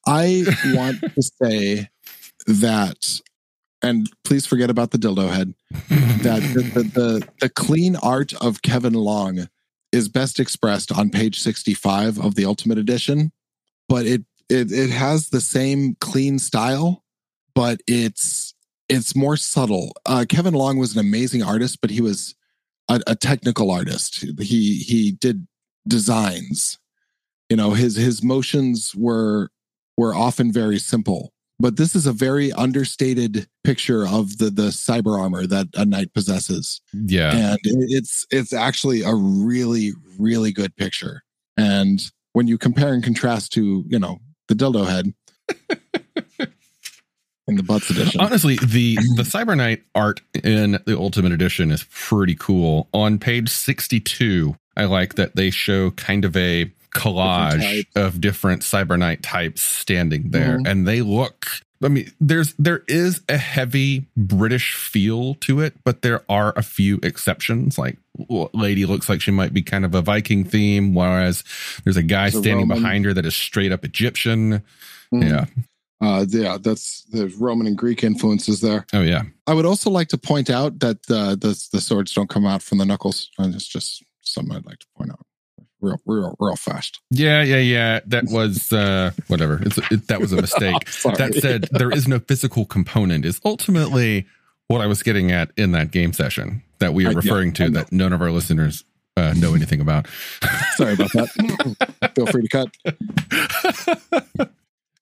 I 0.05 0.43
want 0.67 1.01
to 1.01 1.21
say 1.21 1.89
that, 2.45 3.21
and 3.81 4.09
please 4.23 4.45
forget 4.45 4.69
about 4.69 4.91
the 4.91 4.97
dildo 4.97 5.29
head. 5.29 5.53
That 6.23 6.41
the, 6.53 6.61
the, 6.73 6.83
the, 6.83 7.27
the 7.41 7.49
clean 7.49 7.95
art 7.97 8.33
of 8.41 8.61
Kevin 8.61 8.93
Long 8.93 9.47
is 9.91 10.09
best 10.09 10.39
expressed 10.39 10.91
on 10.91 11.09
page 11.09 11.39
65 11.39 12.19
of 12.19 12.35
the 12.35 12.45
Ultimate 12.45 12.77
Edition, 12.77 13.31
but 13.87 14.05
it 14.05 14.23
it 14.49 14.71
it 14.71 14.89
has 14.89 15.29
the 15.29 15.41
same 15.41 15.95
clean 15.99 16.39
style, 16.39 17.03
but 17.53 17.81
it's 17.87 18.53
it's 18.89 19.15
more 19.15 19.37
subtle. 19.37 19.93
Uh, 20.05 20.25
Kevin 20.27 20.53
Long 20.53 20.77
was 20.77 20.93
an 20.93 20.99
amazing 20.99 21.43
artist, 21.43 21.79
but 21.81 21.89
he 21.89 22.01
was 22.01 22.35
a, 22.89 23.01
a 23.07 23.15
technical 23.15 23.71
artist. 23.71 24.25
He 24.39 24.77
he 24.77 25.11
did 25.11 25.47
designs. 25.87 26.79
You 27.49 27.57
know, 27.57 27.71
his 27.71 27.95
his 27.95 28.23
motions 28.23 28.93
were 28.95 29.49
were 29.97 30.13
often 30.13 30.51
very 30.51 30.79
simple 30.79 31.33
but 31.59 31.77
this 31.77 31.95
is 31.95 32.05
a 32.05 32.13
very 32.13 32.51
understated 32.53 33.47
picture 33.63 34.07
of 34.07 34.37
the 34.37 34.49
the 34.49 34.69
cyber 34.69 35.19
armor 35.19 35.47
that 35.47 35.67
a 35.75 35.85
knight 35.85 36.13
possesses. 36.13 36.81
Yeah, 36.93 37.35
and 37.35 37.59
it's 37.63 38.25
it's 38.31 38.53
actually 38.53 39.01
a 39.01 39.13
really 39.13 39.93
really 40.19 40.51
good 40.51 40.75
picture. 40.75 41.23
And 41.57 42.01
when 42.33 42.47
you 42.47 42.57
compare 42.57 42.93
and 42.93 43.03
contrast 43.03 43.51
to 43.53 43.83
you 43.87 43.99
know 43.99 44.19
the 44.47 44.55
dildo 44.55 44.87
head. 44.87 45.13
in 47.47 47.55
the 47.55 47.63
butts 47.63 47.89
edition. 47.89 48.19
Honestly, 48.19 48.57
the 48.57 48.95
the 49.15 49.23
Cyber 49.23 49.55
Knight 49.55 49.83
art 49.95 50.21
in 50.43 50.79
the 50.85 50.97
Ultimate 50.97 51.31
Edition 51.31 51.71
is 51.71 51.85
pretty 51.89 52.35
cool. 52.35 52.89
On 52.93 53.17
page 53.17 53.49
62, 53.49 54.55
I 54.75 54.85
like 54.85 55.15
that 55.15 55.35
they 55.35 55.49
show 55.49 55.91
kind 55.91 56.25
of 56.25 56.35
a 56.35 56.71
collage 56.93 57.59
different 57.59 57.87
of 57.95 58.21
different 58.21 58.61
Cyber 58.61 58.97
Knight 58.97 59.23
types 59.23 59.61
standing 59.61 60.31
there, 60.31 60.57
mm-hmm. 60.57 60.67
and 60.67 60.87
they 60.87 61.01
look. 61.01 61.47
I 61.83 61.89
mean, 61.89 62.11
there's 62.19 62.53
there 62.53 62.83
is 62.87 63.21
a 63.29 63.37
heavy 63.37 64.07
British 64.15 64.73
feel 64.73 65.35
to 65.35 65.61
it, 65.61 65.75
but 65.83 66.01
there 66.01 66.23
are 66.27 66.53
a 66.55 66.63
few 66.63 66.99
exceptions. 67.03 67.77
Like 67.77 67.97
lady 68.53 68.85
looks 68.85 69.09
like 69.09 69.21
she 69.21 69.31
might 69.31 69.53
be 69.53 69.61
kind 69.61 69.85
of 69.85 69.93
a 69.93 70.01
Viking 70.01 70.43
theme, 70.43 70.95
whereas 70.95 71.43
there's 71.83 71.97
a 71.97 72.03
guy 72.03 72.29
there's 72.29 72.43
standing 72.43 72.71
a 72.71 72.75
behind 72.75 73.05
her 73.05 73.13
that 73.13 73.25
is 73.25 73.35
straight 73.35 73.71
up 73.71 73.85
Egyptian. 73.85 74.63
Mm-hmm. 75.13 75.21
Yeah. 75.21 75.45
Uh, 75.99 76.25
yeah, 76.29 76.57
that's 76.61 77.03
the 77.11 77.27
Roman 77.39 77.65
and 77.65 77.77
Greek 77.77 78.03
influences 78.03 78.61
there. 78.61 78.85
Oh 78.93 79.01
yeah. 79.01 79.23
I 79.45 79.53
would 79.53 79.65
also 79.65 79.89
like 79.89 80.09
to 80.09 80.17
point 80.17 80.49
out 80.49 80.79
that 80.79 80.97
uh, 81.09 81.35
the 81.35 81.67
the 81.71 81.81
swords 81.81 82.13
don't 82.13 82.29
come 82.29 82.45
out 82.45 82.63
from 82.63 82.79
the 82.79 82.85
knuckles. 82.85 83.29
It's 83.37 83.67
just 83.67 84.03
something 84.21 84.55
I'd 84.55 84.65
like 84.65 84.79
to 84.79 84.87
point 84.95 85.11
out 85.11 85.26
real, 85.81 85.99
real, 86.05 86.35
real 86.39 86.55
fast. 86.55 86.99
Yeah, 87.09 87.43
yeah, 87.43 87.57
yeah. 87.57 87.99
That 88.05 88.25
was 88.25 88.71
uh, 88.71 89.11
whatever. 89.27 89.59
It's 89.63 89.77
it, 89.91 90.07
that 90.07 90.19
was 90.19 90.33
a 90.33 90.35
mistake. 90.41 90.85
that 91.03 91.37
said, 91.39 91.69
there 91.71 91.91
is 91.91 92.07
no 92.07 92.19
physical 92.19 92.65
component. 92.65 93.25
Is 93.25 93.39
ultimately 93.45 94.25
what 94.67 94.81
I 94.81 94.87
was 94.87 95.03
getting 95.03 95.31
at 95.31 95.51
in 95.57 95.71
that 95.71 95.91
game 95.91 96.13
session 96.13 96.63
that 96.79 96.93
we 96.93 97.05
are 97.05 97.13
referring 97.13 97.49
yeah, 97.49 97.65
to 97.65 97.69
that 97.71 97.91
none 97.91 98.13
of 98.13 98.21
our 98.21 98.31
listeners 98.31 98.83
uh, 99.15 99.33
know 99.37 99.55
anything 99.55 99.81
about. 99.81 100.07
Sorry 100.75 100.93
about 100.93 101.11
that. 101.13 102.11
Feel 102.15 102.27
free 102.27 102.47
to 102.47 102.49
cut. 102.49 104.49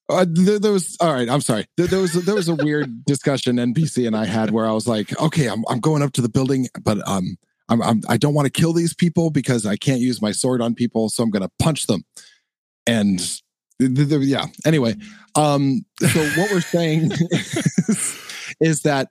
Uh, 0.07 0.23
there, 0.29 0.59
there, 0.59 0.71
was 0.71 0.95
all 0.99 1.11
right. 1.11 1.27
I'm 1.27 1.41
sorry. 1.41 1.65
There, 1.77 1.87
there, 1.87 1.99
was 1.99 2.13
there 2.13 2.35
was 2.35 2.47
a 2.47 2.55
weird 2.55 3.05
discussion 3.05 3.55
NPC 3.55 4.05
and 4.05 4.15
I 4.15 4.25
had 4.25 4.51
where 4.51 4.67
I 4.67 4.71
was 4.71 4.87
like, 4.87 5.19
okay, 5.19 5.47
I'm 5.47 5.63
I'm 5.67 5.79
going 5.79 6.03
up 6.03 6.13
to 6.13 6.21
the 6.21 6.29
building, 6.29 6.67
but 6.83 7.05
um, 7.07 7.37
I'm, 7.69 7.81
I'm 7.81 8.01
I 8.07 8.17
don't 8.17 8.33
want 8.33 8.45
to 8.45 8.51
kill 8.51 8.73
these 8.73 8.93
people 8.93 9.29
because 9.29 9.65
I 9.65 9.75
can't 9.75 9.99
use 9.99 10.21
my 10.21 10.31
sword 10.31 10.61
on 10.61 10.75
people, 10.75 11.09
so 11.09 11.23
I'm 11.23 11.31
going 11.31 11.43
to 11.43 11.51
punch 11.59 11.87
them. 11.87 12.03
And 12.85 13.19
th- 13.79 14.09
th- 14.09 14.21
yeah. 14.21 14.45
Anyway, 14.65 14.95
um, 15.35 15.85
so 15.99 16.23
what 16.37 16.51
we're 16.51 16.61
saying 16.61 17.11
is, 17.11 18.19
is, 18.59 18.81
that 18.83 19.09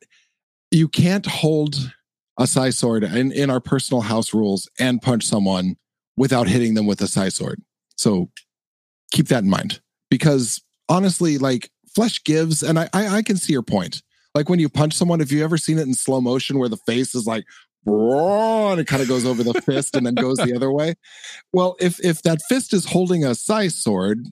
you 0.70 0.88
can't 0.88 1.26
hold 1.26 1.92
a 2.38 2.46
psi 2.46 2.70
sword 2.70 3.04
in, 3.04 3.32
in 3.32 3.50
our 3.50 3.60
personal 3.60 4.02
house 4.02 4.32
rules 4.32 4.68
and 4.78 5.02
punch 5.02 5.24
someone 5.24 5.76
without 6.16 6.46
hitting 6.46 6.74
them 6.74 6.86
with 6.86 7.00
a 7.00 7.08
psi 7.08 7.28
sword. 7.28 7.60
So 7.96 8.30
keep 9.12 9.28
that 9.28 9.44
in 9.44 9.50
mind 9.50 9.80
because 10.10 10.62
honestly, 10.88 11.38
like 11.38 11.70
flesh 11.94 12.22
gives, 12.24 12.62
and 12.62 12.78
I, 12.78 12.88
I, 12.92 13.08
I 13.08 13.22
can 13.22 13.36
see 13.36 13.52
your 13.52 13.62
point. 13.62 14.02
Like 14.34 14.48
when 14.48 14.58
you 14.58 14.68
punch 14.68 14.94
someone, 14.94 15.20
if 15.20 15.30
you 15.30 15.44
ever 15.44 15.56
seen 15.56 15.78
it 15.78 15.86
in 15.86 15.94
slow 15.94 16.20
motion 16.20 16.58
where 16.58 16.68
the 16.68 16.76
face 16.76 17.14
is 17.14 17.26
like 17.26 17.44
and 17.86 18.80
it 18.80 18.86
kind 18.86 19.02
of 19.02 19.08
goes 19.08 19.26
over 19.26 19.42
the 19.42 19.54
fist 19.62 19.96
and 19.96 20.06
then 20.06 20.14
goes 20.14 20.36
the 20.38 20.54
other 20.54 20.70
way. 20.70 20.94
Well, 21.52 21.76
if 21.80 22.02
if 22.04 22.22
that 22.22 22.40
fist 22.48 22.72
is 22.72 22.86
holding 22.86 23.24
a 23.24 23.34
psi 23.34 23.68
sword, 23.68 24.26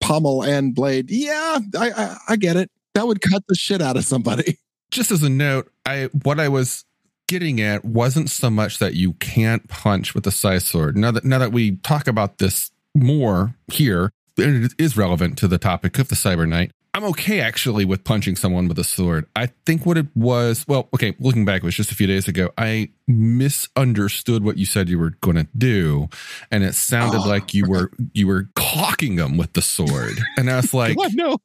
pommel 0.00 0.42
and 0.42 0.74
blade, 0.74 1.10
yeah, 1.10 1.58
I, 1.76 1.90
I, 1.90 2.16
I 2.30 2.36
get 2.36 2.56
it. 2.56 2.70
That 2.94 3.06
would 3.06 3.20
cut 3.20 3.44
the 3.48 3.54
shit 3.54 3.80
out 3.80 3.96
of 3.96 4.04
somebody. 4.04 4.58
Just 4.90 5.10
as 5.10 5.22
a 5.22 5.28
note, 5.28 5.70
I 5.84 6.08
what 6.22 6.40
I 6.40 6.48
was 6.48 6.84
getting 7.28 7.60
at 7.60 7.84
wasn't 7.84 8.30
so 8.30 8.48
much 8.48 8.78
that 8.78 8.94
you 8.94 9.12
can't 9.14 9.68
punch 9.68 10.14
with 10.14 10.26
a 10.26 10.30
psi 10.30 10.58
sword. 10.58 10.96
Now 10.96 11.10
that 11.10 11.24
now 11.24 11.38
that 11.38 11.52
we 11.52 11.76
talk 11.76 12.08
about 12.08 12.38
this 12.38 12.70
more 12.94 13.54
here, 13.70 14.12
it 14.38 14.72
is 14.78 14.96
relevant 14.96 15.38
to 15.38 15.48
the 15.48 15.58
topic 15.58 15.98
of 15.98 16.08
the 16.08 16.14
Cyber 16.14 16.48
Knight. 16.48 16.72
I'm 16.94 17.04
okay 17.04 17.40
actually 17.40 17.84
with 17.84 18.02
punching 18.02 18.34
someone 18.36 18.66
with 18.66 18.78
a 18.78 18.82
sword. 18.84 19.26
I 19.36 19.50
think 19.66 19.86
what 19.86 19.98
it 19.98 20.06
was, 20.16 20.64
well, 20.66 20.88
okay, 20.94 21.14
looking 21.20 21.44
back, 21.44 21.58
it 21.62 21.64
was 21.64 21.74
just 21.76 21.92
a 21.92 21.94
few 21.94 22.06
days 22.06 22.26
ago. 22.26 22.50
I 22.58 22.88
misunderstood 23.06 24.42
what 24.44 24.56
you 24.56 24.66
said 24.66 24.88
you 24.88 24.98
were 24.98 25.10
going 25.20 25.36
to 25.36 25.46
do, 25.56 26.08
and 26.50 26.64
it 26.64 26.74
sounded 26.74 27.20
Oh, 27.20 27.28
like 27.28 27.54
you 27.54 27.66
were 27.68 27.90
you 28.14 28.26
were 28.26 28.44
clocking 28.56 29.16
them 29.16 29.36
with 29.36 29.52
the 29.52 29.62
sword, 29.62 30.18
and 30.36 30.50
I 30.50 30.56
was 30.56 30.74
like, 30.74 30.96
What? 30.96 31.12
No. 31.14 31.38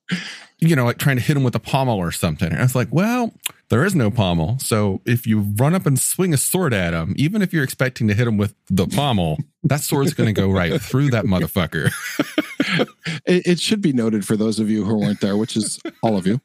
you 0.60 0.76
know, 0.76 0.86
like 0.86 0.98
trying 0.98 1.18
to 1.18 1.22
hit 1.22 1.36
him 1.38 1.44
with 1.44 1.56
a 1.56 1.60
pommel 1.60 1.98
or 1.98 2.12
something. 2.12 2.48
And 2.50 2.60
I 2.60 2.64
was 2.64 2.74
like, 2.76 2.88
well, 2.92 3.34
there 3.70 3.84
is 3.84 3.96
no 3.96 4.10
pommel. 4.10 4.58
So 4.60 5.02
if 5.06 5.28
you 5.28 5.42
run 5.58 5.76
up 5.76 5.86
and 5.86 6.00
swing 6.00 6.34
a 6.34 6.38
sword 6.38 6.74
at 6.74 6.94
him, 6.94 7.14
even 7.18 7.42
if 7.42 7.52
you're 7.54 7.66
expecting 7.66 8.08
to 8.08 8.14
hit 8.14 8.28
him 8.28 8.38
with 8.38 8.56
the 8.70 8.88
pommel, 8.88 9.38
that 9.64 9.82
sword's 9.82 10.14
going 10.14 10.34
to 10.34 10.42
go 10.42 10.50
right 10.50 10.82
through 10.82 11.10
that 11.12 11.26
motherfucker. 11.26 11.92
It, 13.26 13.48
it 13.48 13.60
should 13.60 13.82
be 13.82 13.94
noted 13.94 14.26
for 14.26 14.36
those 14.36 14.60
of 14.60 14.70
you 14.70 14.84
who 14.84 15.00
weren't 15.00 15.22
there, 15.22 15.38
which 15.38 15.56
is 15.56 15.80
all 16.02 16.18
of 16.18 16.28
you. 16.28 16.42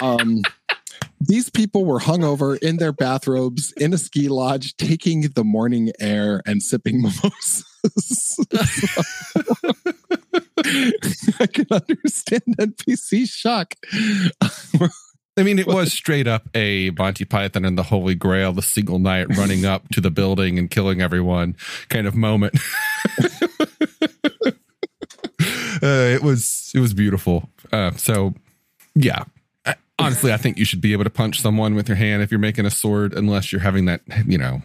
Um, 0.00 0.42
these 1.20 1.50
people 1.50 1.84
were 1.84 2.00
hungover 2.00 2.58
in 2.58 2.78
their 2.78 2.92
bathrobes 2.92 3.72
in 3.72 3.92
a 3.92 3.98
ski 3.98 4.28
lodge, 4.28 4.76
taking 4.76 5.22
the 5.34 5.44
morning 5.44 5.92
air 6.00 6.42
and 6.46 6.62
sipping 6.62 7.02
mimosas. 7.02 8.38
I 11.38 11.46
can 11.46 11.66
understand 11.70 12.42
NPC 12.58 13.28
shock. 13.28 13.74
I 15.36 15.44
mean, 15.44 15.58
it 15.58 15.66
was 15.66 15.92
straight 15.92 16.26
up 16.26 16.48
a 16.54 16.90
Monty 16.90 17.24
Python 17.24 17.64
and 17.64 17.78
the 17.78 17.84
Holy 17.84 18.14
Grail, 18.14 18.52
the 18.52 18.60
single 18.60 18.98
knight 18.98 19.34
running 19.36 19.64
up 19.64 19.88
to 19.90 20.00
the 20.00 20.10
building 20.10 20.58
and 20.58 20.70
killing 20.70 21.00
everyone 21.00 21.56
kind 21.88 22.06
of 22.06 22.14
moment. 22.14 22.58
uh, 25.82 25.86
it 25.86 26.22
was 26.22 26.70
it 26.74 26.80
was 26.80 26.94
beautiful. 26.94 27.48
Uh, 27.72 27.92
so, 27.92 28.34
yeah, 28.94 29.24
I- 29.66 29.74
honestly, 29.98 30.32
I 30.32 30.36
think 30.36 30.58
you 30.58 30.64
should 30.64 30.80
be 30.80 30.92
able 30.92 31.04
to 31.04 31.10
punch 31.10 31.40
someone 31.40 31.74
with 31.74 31.88
your 31.88 31.96
hand 31.96 32.22
if 32.22 32.30
you're 32.30 32.40
making 32.40 32.66
a 32.66 32.70
sword, 32.70 33.14
unless 33.14 33.52
you're 33.52 33.60
having 33.60 33.84
that, 33.86 34.00
you 34.26 34.38
know, 34.38 34.62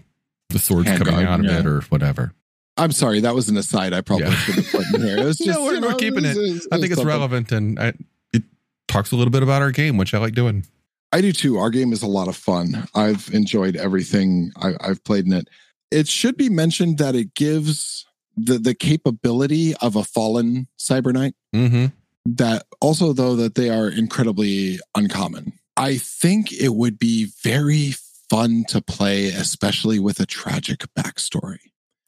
the 0.50 0.60
sword's 0.60 0.88
Hand 0.88 1.00
coming 1.06 1.16
guard, 1.26 1.28
out 1.28 1.40
of 1.42 1.46
yeah. 1.46 1.60
it 1.60 1.66
or 1.66 1.82
whatever. 1.90 2.34
I'm 2.80 2.92
sorry, 2.92 3.20
that 3.22 3.34
was 3.34 3.50
an 3.50 3.58
aside. 3.58 3.92
I 3.94 4.02
probably 4.02 4.28
Yeah. 4.28 4.34
should 4.36 4.56
have 4.56 4.72
put 4.72 4.86
in 4.94 5.02
here. 5.02 5.18
It 5.18 5.26
was 5.26 5.40
No, 5.46 5.46
just 5.46 5.62
we're- 5.62 5.76
you 5.80 5.82
we're 5.82 5.96
keeping 5.96 6.26
it. 6.26 6.38
was- 6.38 6.68
I 6.72 6.76
think 6.78 6.88
it's 6.92 6.96
something. 6.96 7.08
relevant 7.08 7.52
and 7.52 7.80
I, 7.80 7.94
it 8.34 8.44
talks 8.88 9.12
a 9.12 9.16
little 9.16 9.32
bit 9.32 9.42
about 9.44 9.62
our 9.62 9.72
game, 9.72 9.98
which 9.98 10.14
I 10.14 10.20
like 10.20 10.34
doing. 10.36 10.66
I 11.12 11.22
do 11.22 11.32
too. 11.32 11.58
Our 11.58 11.70
game 11.70 11.94
is 11.94 12.02
a 12.04 12.08
lot 12.08 12.28
of 12.28 12.36
fun. 12.36 12.88
I've 12.94 13.30
enjoyed 13.34 13.76
everything 13.78 14.52
I, 14.62 14.74
I've 14.82 15.04
played 15.06 15.26
in 15.26 15.34
it. 15.34 15.48
It 15.90 16.08
should 16.10 16.36
be 16.38 16.50
mentioned 16.50 16.98
that 16.98 17.16
it 17.16 17.34
gives 17.34 18.06
the 18.38 18.58
the 18.60 18.76
capability 18.76 19.76
of 19.82 19.96
a 19.96 20.04
fallen 20.04 20.68
cyber 20.80 21.12
knight. 21.12 21.34
Mm-hmm. 21.54 21.88
That 22.36 22.66
also, 22.82 23.14
though, 23.14 23.36
that 23.38 23.56
they 23.56 23.70
are 23.70 23.90
incredibly 23.90 24.80
uncommon. 24.96 25.54
I 25.78 25.98
think 25.98 26.52
it 26.52 26.74
would 26.76 27.00
be 27.00 27.30
very 27.44 27.94
fun 28.30 28.66
to 28.70 28.82
play, 28.82 29.28
especially 29.28 30.00
with 30.00 30.20
a 30.20 30.26
tragic 30.26 30.84
backstory 30.98 31.60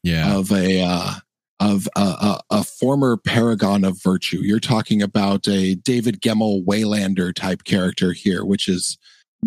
Yeah. 0.02 0.36
of 0.36 0.52
a 0.52 0.82
uh, 0.82 1.14
of 1.58 1.88
a, 1.96 2.00
a, 2.00 2.40
a 2.50 2.64
former 2.64 3.16
paragon 3.16 3.84
of 3.84 4.02
virtue. 4.02 4.40
You're 4.42 4.60
talking 4.60 5.02
about 5.02 5.48
a 5.48 5.74
David 5.74 6.20
Gemmell 6.20 6.64
Waylander 6.64 7.34
type 7.34 7.64
character 7.64 8.12
here, 8.12 8.44
which 8.44 8.68
is 8.68 8.98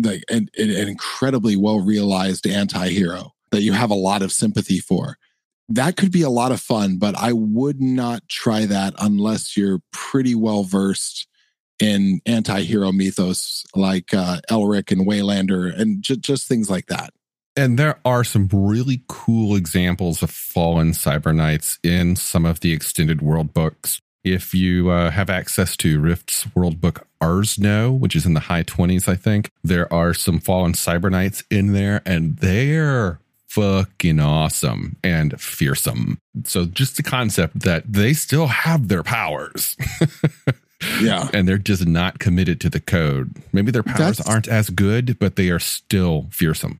like 0.02 0.22
an, 0.28 0.48
an 0.58 0.70
incredibly 0.70 1.56
well 1.56 1.80
realized 1.80 2.46
anti-hero 2.46 3.32
that 3.50 3.62
you 3.62 3.72
have 3.72 3.90
a 3.90 3.94
lot 3.94 4.22
of 4.22 4.32
sympathy 4.32 4.78
for. 4.80 5.18
That 5.68 5.96
could 5.96 6.12
be 6.12 6.22
a 6.22 6.30
lot 6.30 6.52
of 6.52 6.60
fun, 6.60 6.98
but 6.98 7.16
I 7.16 7.32
would 7.32 7.80
not 7.80 8.28
try 8.28 8.66
that 8.66 8.94
unless 8.98 9.56
you're 9.56 9.80
pretty 9.92 10.34
well 10.34 10.62
versed 10.62 11.26
in 11.80 12.20
anti-hero 12.26 12.92
mythos 12.92 13.64
like 13.74 14.14
uh, 14.14 14.40
Elric 14.50 14.92
and 14.92 15.06
Waylander 15.06 15.76
and 15.78 16.02
ju- 16.02 16.16
just 16.16 16.46
things 16.46 16.70
like 16.70 16.86
that. 16.86 17.12
And 17.56 17.78
there 17.78 17.98
are 18.04 18.24
some 18.24 18.48
really 18.52 19.02
cool 19.08 19.54
examples 19.54 20.22
of 20.22 20.30
fallen 20.30 20.90
cyber 20.90 21.34
knights 21.34 21.78
in 21.82 22.16
some 22.16 22.44
of 22.44 22.60
the 22.60 22.72
extended 22.72 23.22
world 23.22 23.54
books. 23.54 24.00
If 24.24 24.54
you 24.54 24.90
uh, 24.90 25.10
have 25.10 25.30
access 25.30 25.76
to 25.78 26.00
Rift's 26.00 26.46
world 26.54 26.80
book 26.80 27.06
Arzno, 27.20 27.96
which 27.96 28.16
is 28.16 28.26
in 28.26 28.34
the 28.34 28.40
high 28.40 28.62
20s, 28.64 29.06
I 29.06 29.14
think, 29.14 29.50
there 29.62 29.92
are 29.92 30.14
some 30.14 30.40
fallen 30.40 30.72
cyber 30.72 31.10
knights 31.10 31.44
in 31.50 31.72
there, 31.74 32.02
and 32.04 32.38
they're 32.38 33.20
fucking 33.54 34.20
awesome 34.20 34.96
and 35.04 35.40
fearsome. 35.40 36.18
So, 36.44 36.64
just 36.64 36.96
the 36.96 37.02
concept 37.02 37.60
that 37.60 37.84
they 37.92 38.12
still 38.12 38.46
have 38.48 38.88
their 38.88 39.02
powers. 39.02 39.76
Yeah. 41.00 41.30
and 41.32 41.48
they're 41.48 41.56
just 41.56 41.86
not 41.86 42.18
committed 42.18 42.60
to 42.60 42.68
the 42.68 42.80
code. 42.80 43.36
Maybe 43.54 43.70
their 43.70 43.82
powers 43.82 44.18
That's- 44.18 44.28
aren't 44.28 44.48
as 44.48 44.68
good, 44.68 45.18
but 45.18 45.36
they 45.36 45.48
are 45.48 45.58
still 45.58 46.26
fearsome. 46.30 46.78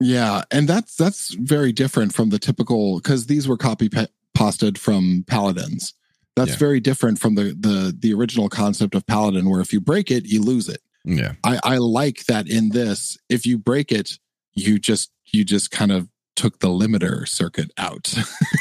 Yeah, 0.00 0.42
and 0.50 0.68
that's 0.68 0.96
that's 0.96 1.32
very 1.34 1.70
different 1.72 2.12
from 2.12 2.30
the 2.30 2.38
typical 2.40 2.96
because 2.96 3.26
these 3.26 3.46
were 3.46 3.56
copy 3.56 3.88
pa- 3.88 4.08
pasted 4.34 4.78
from 4.78 5.24
paladins. 5.28 5.94
That's 6.34 6.50
Yeah. 6.52 6.56
very 6.56 6.80
different 6.80 7.18
from 7.20 7.36
the 7.36 7.56
the 7.58 7.96
the 7.98 8.12
original 8.14 8.48
concept 8.48 8.94
of 8.96 9.06
paladin, 9.06 9.48
where 9.48 9.60
if 9.60 9.72
you 9.72 9.80
break 9.80 10.10
it, 10.10 10.26
you 10.26 10.42
lose 10.42 10.68
it. 10.68 10.80
Yeah. 11.04 11.34
I, 11.44 11.60
I 11.62 11.76
like 11.78 12.26
that 12.26 12.48
in 12.48 12.70
this. 12.70 13.16
If 13.28 13.46
you 13.46 13.56
break 13.58 13.92
it, 13.92 14.18
you 14.56 14.78
just 14.80 15.10
you 15.32 15.44
just 15.44 15.70
kind 15.70 15.92
of 15.92 16.08
took 16.34 16.58
the 16.60 16.68
limiter 16.68 17.26
circuit 17.28 17.70
out, 17.78 18.04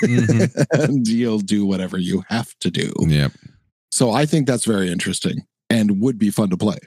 Mhm. 0.03 0.65
and 0.71 1.07
you'll 1.07 1.39
do 1.39 1.65
whatever 1.65 1.97
you 1.97 2.23
have 2.29 2.53
to 2.59 2.71
do. 2.71 2.91
Yep. 2.99 3.31
So 3.91 4.11
I 4.11 4.25
think 4.25 4.47
that's 4.47 4.65
very 4.65 4.89
interesting 4.91 5.45
and 5.69 5.99
would 6.01 6.17
be 6.17 6.29
fun 6.29 6.49
to 6.51 6.57
play. 6.57 6.77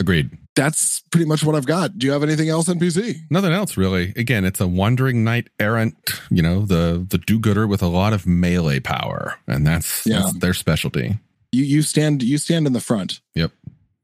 Agreed. 0.00 0.30
That's 0.54 1.00
pretty 1.10 1.26
much 1.26 1.42
what 1.44 1.54
I've 1.54 1.66
got. 1.66 1.98
Do 1.98 2.06
you 2.06 2.12
have 2.12 2.22
anything 2.22 2.48
else 2.48 2.68
NPC? 2.68 3.16
Nothing 3.30 3.52
else 3.52 3.76
really. 3.76 4.12
Again, 4.16 4.44
it's 4.44 4.60
a 4.60 4.66
wandering 4.66 5.24
knight 5.24 5.48
errant, 5.58 5.96
you 6.30 6.42
know, 6.42 6.64
the 6.64 7.04
the 7.08 7.18
do-gooder 7.18 7.66
with 7.66 7.82
a 7.82 7.86
lot 7.88 8.12
of 8.12 8.26
melee 8.26 8.80
power. 8.80 9.36
And 9.46 9.66
that's, 9.66 10.06
Yeah. 10.06 10.20
that's 10.20 10.38
their 10.38 10.54
specialty. 10.54 11.18
you 11.52 11.64
you 11.64 11.82
stand 11.82 12.22
you 12.22 12.38
stand 12.38 12.66
in 12.66 12.72
the 12.74 12.80
front. 12.80 13.20
Yep. 13.34 13.52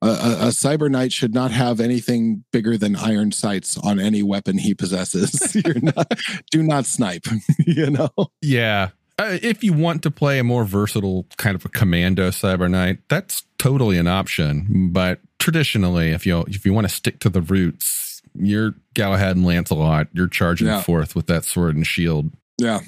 A, 0.05 0.47
a, 0.47 0.49
cyber 0.49 0.91
knight 0.91 1.13
should 1.13 1.33
not 1.35 1.51
have 1.51 1.81
anything 1.81 2.45
bigger 2.53 2.77
than 2.77 2.95
iron 2.97 3.33
sights 3.33 3.79
on 3.79 3.99
any 3.99 4.23
weapon 4.23 4.59
he 4.59 4.75
possesses. 4.75 5.55
You're 5.65 5.81
not, 5.81 6.13
do 6.51 6.63
not 6.63 6.87
snipe. 6.87 7.27
you 7.67 7.91
know. 7.91 8.11
Yeah. 8.43 8.91
Uh, 9.19 9.39
if 9.43 9.63
you 9.65 9.73
want 9.73 10.03
to 10.03 10.11
play 10.11 10.39
a 10.39 10.45
more 10.45 10.65
versatile 10.65 11.27
kind 11.37 11.55
of 11.55 11.65
a 11.65 11.69
commando 11.69 12.31
cyber 12.31 12.71
knight, 12.71 12.99
that's 13.09 13.45
totally 13.59 13.97
an 13.97 14.09
option. 14.09 14.91
But 14.93 15.21
traditionally, 15.39 16.11
if 16.11 16.27
you 16.27 16.45
if 16.49 16.67
you 16.67 16.73
want 16.73 16.89
to 16.89 16.93
stick 16.95 17.21
to 17.21 17.29
the 17.29 17.41
roots, 17.41 18.21
you're 18.35 18.75
Galahad 18.95 19.37
and 19.37 19.47
Lancelot. 19.47 20.09
You're 20.13 20.29
charging 20.29 20.67
Yeah. 20.67 20.83
forth 20.83 21.15
with 21.15 21.27
that 21.29 21.45
sword 21.45 21.77
and 21.77 21.87
shield. 21.87 22.33
Yeah. 22.59 22.81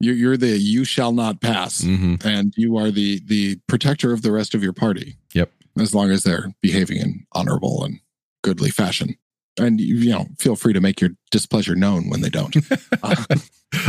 You're, 0.00 0.14
you're 0.14 0.36
the 0.36 0.58
you 0.58 0.84
shall 0.84 1.12
not 1.12 1.40
pass, 1.40 1.82
hmm 1.82 2.16
and 2.24 2.52
you 2.56 2.76
are 2.76 2.90
the 2.90 3.20
the 3.24 3.56
protector 3.66 4.12
of 4.12 4.22
the 4.22 4.30
rest 4.32 4.54
of 4.54 4.62
your 4.62 4.72
party. 4.74 5.16
Yep. 5.34 5.50
As 5.78 5.94
long 5.94 6.10
as 6.10 6.22
they're 6.22 6.52
behaving 6.62 6.98
in 6.98 7.26
honorable 7.32 7.84
and 7.84 8.00
goodly 8.42 8.70
fashion, 8.70 9.16
and 9.58 9.80
you, 9.80 10.10
know, 10.10 10.26
feel 10.38 10.56
free 10.56 10.72
to 10.72 10.80
make 10.80 11.00
your 11.00 11.10
displeasure 11.30 11.74
known 11.74 12.08
when 12.10 12.20
they 12.20 12.30
don't. 12.30 12.56
Uh, 13.02 13.14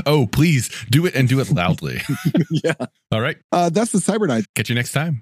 Oh, 0.05 0.27
please 0.27 0.69
do 0.89 1.05
it 1.05 1.15
and 1.15 1.29
do 1.29 1.39
it 1.39 1.51
loudly. 1.51 2.01
yeah. 2.49 2.73
All 3.11 3.21
right. 3.21 3.37
Uh, 3.51 3.69
that's 3.69 3.91
the 3.91 3.99
cyber 3.99 4.27
knight. 4.27 4.45
Catch 4.55 4.69
you 4.69 4.75
next 4.75 4.91
time. 4.91 5.21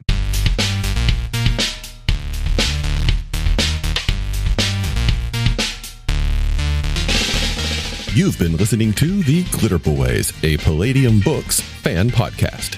You've 8.14 8.40
been 8.40 8.56
listening 8.56 8.94
to 8.94 9.24
The 9.24 9.44
Glitter 9.52 9.78
Boys, 9.78 10.32
a 10.42 10.56
Palladium 10.58 11.20
Books 11.20 11.60
fan 11.60 12.10
podcast. 12.10 12.78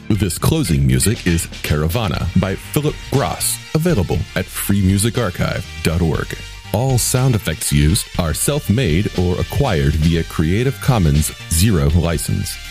This 0.19 0.37
closing 0.37 0.85
music 0.85 1.25
is 1.25 1.47
Caravana 1.63 2.27
by 2.37 2.53
Phillip 2.53 2.95
Gross, 3.11 3.57
available 3.73 4.17
at 4.35 4.45
freemusicarchive.org. 4.45 6.37
All 6.73 6.97
sound 6.97 7.33
effects 7.33 7.71
used 7.71 8.05
are 8.19 8.33
self 8.33 8.69
made 8.69 9.09
or 9.17 9.39
acquired 9.39 9.93
via 9.93 10.25
Creative 10.25 10.75
Commons 10.81 11.31
Zero 11.49 11.89
license. 11.91 12.70